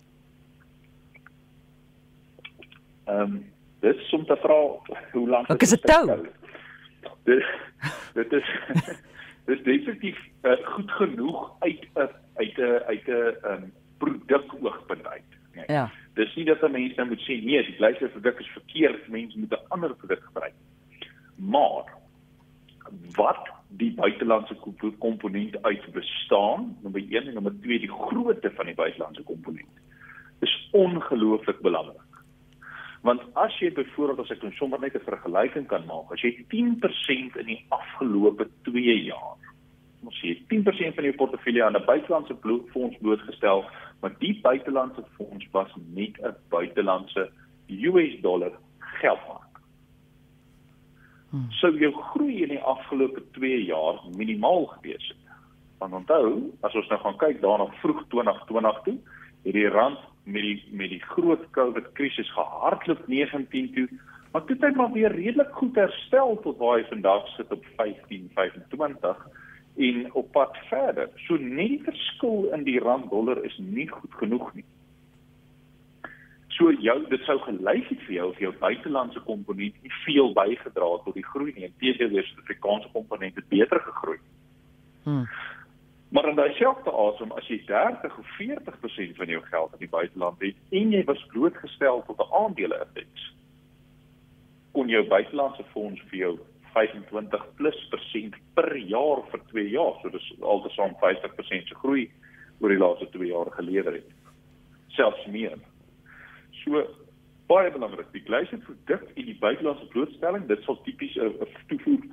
Ehm 3.05 3.19
um, 3.19 3.51
dit 3.79 3.95
is 3.95 4.13
om 4.13 4.25
te 4.25 4.35
vra 4.35 4.55
hoe 5.11 5.29
lank 5.29 5.49
Ek 5.49 5.61
is 5.61 5.69
dit 5.69 5.83
tou. 5.83 6.05
Dit 7.23 7.43
dit 8.13 8.33
is 8.33 8.47
dis 9.49 9.63
definitief 9.63 10.17
uh, 10.43 10.55
goed 10.65 10.91
genoeg 10.91 11.51
uit 11.59 11.83
'n 11.95 12.09
uit 12.35 12.57
'n 12.57 12.81
uit 12.87 13.07
'n 13.07 13.35
um, 13.51 13.73
produk 13.97 14.53
oogpunt 14.61 15.07
uit. 15.07 15.29
Nee. 15.53 15.65
Ja. 15.67 15.91
Dis 16.13 16.35
nie 16.35 16.45
dat 16.45 16.61
mense 16.69 16.95
nou 16.97 17.07
moet 17.09 17.25
sê 17.25 17.39
nee, 17.41 17.63
die 17.65 17.75
gelyke 17.79 18.09
produk 18.13 18.39
is 18.39 18.53
verkeerd, 18.53 19.07
mense 19.09 19.39
moet 19.39 19.53
'n 19.53 19.67
ander 19.69 19.95
produk 19.95 20.23
gebruik. 20.23 20.53
Maar 21.35 21.89
wat 23.15 23.49
die 23.67 23.93
buitelandse 23.93 24.55
komponent 24.99 25.63
uit 25.63 25.91
bestaan, 25.91 26.77
nommer 26.81 27.01
1 27.01 27.27
en 27.27 27.33
nommer 27.33 27.53
2 27.61 27.79
die 27.79 27.91
grootte 27.91 28.51
van 28.51 28.65
die 28.65 28.75
buitelandse 28.75 29.23
komponent 29.23 29.81
is 30.39 30.69
ongelooflik 30.71 31.61
belangrik. 31.61 32.13
Want 33.01 33.21
as 33.33 33.55
jy 33.59 33.71
byvoorbeeld 33.73 34.19
as 34.19 34.31
ek 34.35 34.43
nou 34.43 34.51
sommer 34.55 34.79
net 34.79 34.95
'n 34.95 35.07
vergelyking 35.07 35.67
kan 35.67 35.85
maak, 35.85 36.11
as 36.11 36.21
jy 36.21 36.45
10% 36.47 37.35
in 37.35 37.45
die 37.45 37.65
afgelope 37.69 38.47
2 38.63 39.03
jaar, 39.03 39.35
ons 40.05 40.19
sê 40.21 40.35
10% 40.51 40.95
van 40.95 41.07
jou 41.07 41.15
portefeulje 41.15 41.63
aan 41.63 41.75
'n 41.77 41.85
buitelandse 41.85 42.35
fonds 42.71 42.97
blootgestel, 43.01 43.65
maar 44.01 44.13
die 44.19 44.39
buitelandse 44.41 45.03
fonds 45.15 45.47
was 45.51 45.71
net 45.93 46.17
'n 46.21 46.35
buitelandse 46.49 47.29
US 47.69 48.21
dollar 48.21 48.51
geldmark. 48.79 49.53
Hmm. 51.29 51.51
So 51.51 51.69
jou 51.69 51.93
groei 51.93 52.43
in 52.43 52.49
die 52.49 52.61
afgelope 52.61 53.23
2 53.31 53.63
jaar 53.65 53.99
minimaal 54.17 54.65
gewees 54.65 55.07
het. 55.07 55.23
Want 55.77 55.93
onthou, 55.93 56.51
as 56.61 56.75
ons 56.75 56.87
nou 56.87 56.99
gaan 56.99 57.17
kyk 57.17 57.41
daarna 57.41 57.65
vroeg 57.81 58.03
2020 58.07 58.81
toe, 58.83 58.97
het 59.43 59.53
die 59.53 59.67
rand 59.67 59.99
met 60.23 60.41
die 60.41 60.63
met 60.71 60.89
die 60.89 61.01
groot 61.01 61.49
COVID 61.51 61.91
krisis 61.97 62.29
gehardloop 62.31 63.07
19 63.07 63.73
toe, 63.73 63.87
maar 64.31 64.45
toe 64.45 64.55
het 64.55 64.63
hy 64.63 64.71
maar 64.77 64.91
weer 64.91 65.11
redelik 65.11 65.51
goed 65.51 65.75
herstel 65.75 66.37
tot 66.45 66.57
waar 66.57 66.77
hy 66.79 66.85
vandag 66.91 67.27
sit 67.35 67.51
op 67.51 67.65
15.25 67.81 69.25
en 69.75 70.13
op 70.13 70.31
pad 70.31 70.57
verder. 70.69 71.09
So 71.27 71.37
net 71.37 71.69
die 71.69 71.81
verskil 71.83 72.49
in 72.53 72.63
die 72.63 72.79
rand 72.79 73.09
dollar 73.09 73.43
is 73.43 73.57
nie 73.57 73.87
goed 73.89 74.13
genoeg 74.21 74.53
nie. 74.53 74.65
So 76.53 76.69
jou 76.71 76.99
dit 77.09 77.23
sou 77.25 77.39
gelyk 77.47 77.87
het 77.89 78.01
vir 78.05 78.15
jou 78.19 78.27
of 78.29 78.39
jou 78.41 78.51
buitelandse 78.59 79.23
komponent 79.25 79.79
nie 79.81 79.95
veel 80.03 80.33
bygedra 80.37 80.91
het 80.91 81.05
tot 81.07 81.17
die 81.17 81.25
groei 81.25 81.53
nie. 81.55 81.65
Inteendeel, 81.71 82.13
die 82.13 82.25
Suid-Afrikaanse 82.27 82.93
komponent 82.93 83.35
het 83.35 83.49
beter 83.49 83.81
gegroei. 83.81 84.19
Hmm. 85.03 85.25
Maar 86.13 86.29
in 86.29 86.37
dieselfde 86.37 86.91
asem 86.93 87.31
as 87.33 87.47
jy 87.49 87.57
30 87.65 88.17
of 88.21 88.33
40% 88.37 89.15
van 89.17 89.31
jou 89.33 89.41
geld 89.49 89.73
in 89.73 89.81
die 89.81 89.89
buiteland 89.89 90.43
het 90.45 90.59
en 90.69 90.91
jy 90.93 91.01
was 91.09 91.25
blootgestel 91.31 92.03
tot 92.05 92.21
'n 92.21 92.33
aandele-indeks, 92.43 93.23
kon 94.71 94.87
jou 94.87 95.07
buitelandse 95.07 95.65
fonds 95.73 96.01
vir 96.11 96.19
jou 96.19 96.35
25 96.73 97.45
plus 97.57 97.79
persent 97.91 98.35
per 98.57 98.69
jaar 98.77 99.23
vir 99.31 99.45
2 99.51 99.69
jaar, 99.73 99.95
so 100.01 100.09
dis 100.13 100.31
altesaam 100.41 100.95
50% 101.01 101.69
se 101.69 101.79
groei 101.83 102.07
oor 102.59 102.73
die 102.73 102.81
laaste 102.81 103.09
2 103.13 103.29
jaar 103.29 103.51
gelewer 103.57 103.99
het. 103.99 104.09
Selfs 104.97 105.25
meer. 105.27 105.57
So 106.63 106.83
baie 107.49 107.71
belangrik, 107.71 108.09
die 108.13 108.23
gelyke 108.25 108.57
produk 108.65 109.07
en 109.13 109.25
die 109.29 109.39
buitelandse 109.39 109.87
blootstelling, 109.93 110.47
dit 110.47 110.61
sal 110.65 110.79
tipies 110.85 111.17
'n 111.17 111.47
toevoer 111.67 112.03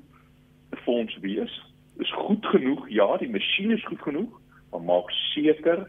fonds 0.84 1.16
wees 1.24 1.54
is 1.98 2.12
goed 2.12 2.46
genoeg. 2.46 2.88
Ja, 2.88 3.16
die 3.16 3.30
masjien 3.30 3.70
is 3.70 3.84
goed 3.84 4.00
genoeg, 4.02 4.40
maar 4.70 4.82
maak 4.82 5.10
seker 5.10 5.88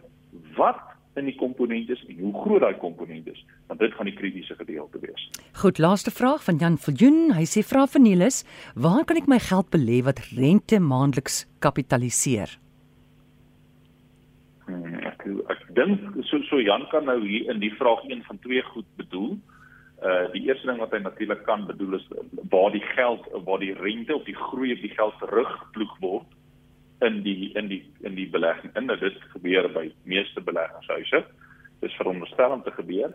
wat 0.57 0.90
in 1.19 1.27
die 1.27 1.35
komponent 1.35 1.89
is 1.91 2.01
en 2.07 2.19
hoe 2.19 2.33
groot 2.43 2.63
daai 2.63 2.77
komponent 2.79 3.27
is, 3.27 3.43
want 3.67 3.81
dit 3.83 3.93
gaan 3.97 4.07
die 4.07 4.15
kritiese 4.15 4.55
gedeelte 4.55 5.01
wees. 5.03 5.27
Goed, 5.59 5.81
laaste 5.83 6.11
vraag 6.11 6.43
van 6.45 6.59
Jan 6.61 6.77
Viljoen. 6.79 7.33
Hy 7.35 7.45
sê 7.49 7.63
vra 7.67 7.85
vir 7.91 8.03
Niels, 8.05 8.41
waar 8.75 9.03
kan 9.07 9.19
ek 9.19 9.29
my 9.31 9.39
geld 9.43 9.71
belê 9.75 10.01
wat 10.07 10.23
rente 10.31 10.79
maandeliks 10.79 11.43
kapitaliseer? 11.63 12.55
Hmm, 14.67 14.99
ek 15.07 15.25
ek 15.51 15.65
dink 15.75 16.21
so 16.29 16.39
so 16.47 16.61
Jan 16.63 16.87
kan 16.93 17.09
nou 17.09 17.19
hier 17.25 17.49
in 17.51 17.59
die 17.63 17.73
vraag 17.75 18.05
een 18.07 18.23
van 18.27 18.39
twee 18.45 18.63
goed 18.71 18.87
bedoel. 19.01 19.35
Uh 20.01 20.31
die 20.33 20.47
eerste 20.47 20.69
ding 20.69 20.79
wat 20.81 20.93
hy 20.95 21.01
natuurlik 21.03 21.43
kan 21.45 21.67
bedoel 21.67 21.99
is 21.99 22.05
waar 22.49 22.71
die 22.73 22.85
geld 22.95 23.27
waar 23.45 23.59
die 23.61 23.75
rente 23.77 24.15
of 24.15 24.23
die 24.25 24.37
groei 24.37 24.71
op 24.73 24.85
die 24.85 24.95
geld 24.95 25.19
teruggeploeg 25.21 25.97
word 26.01 26.37
in 27.01 27.21
die 27.25 27.51
in 27.57 27.67
die 27.67 27.81
in 28.05 28.15
die 28.15 28.29
belegging. 28.29 28.73
En 28.73 28.87
dit 28.87 29.17
gebeur 29.33 29.69
by 29.73 29.87
meeste 30.03 30.41
beleggingshuise. 30.41 31.23
Dis 31.81 31.97
veronderstel 31.97 32.51
om 32.51 32.63
te 32.63 32.73
gebeur. 32.75 33.13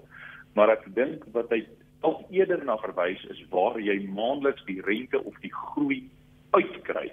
Maar 0.58 0.74
ek 0.76 0.88
dink 0.94 1.24
wat 1.34 1.50
hy 1.54 1.62
ook 2.06 2.26
eerder 2.34 2.64
na 2.64 2.76
verwys 2.82 3.22
is 3.32 3.40
waar 3.50 3.78
jy 3.80 3.96
maandeliks 4.08 4.64
die 4.66 4.80
rente 4.84 5.22
of 5.22 5.34
die 5.44 5.52
groei 5.54 6.02
uitkry. 6.50 7.10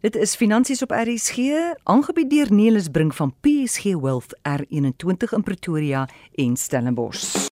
Dit 0.00 0.16
is 0.16 0.36
finansies 0.36 0.82
op 0.82 0.90
RSG, 0.90 1.38
aangebied 1.82 2.30
deur 2.30 2.52
Nelis 2.52 2.88
Brink 2.88 3.14
van 3.14 3.34
PSG 3.40 3.84
Wealth 3.84 4.38
R21 4.48 5.30
in 5.30 5.42
Pretoria 5.42 6.08
en 6.34 6.56
Stellenbosch. 6.56 7.48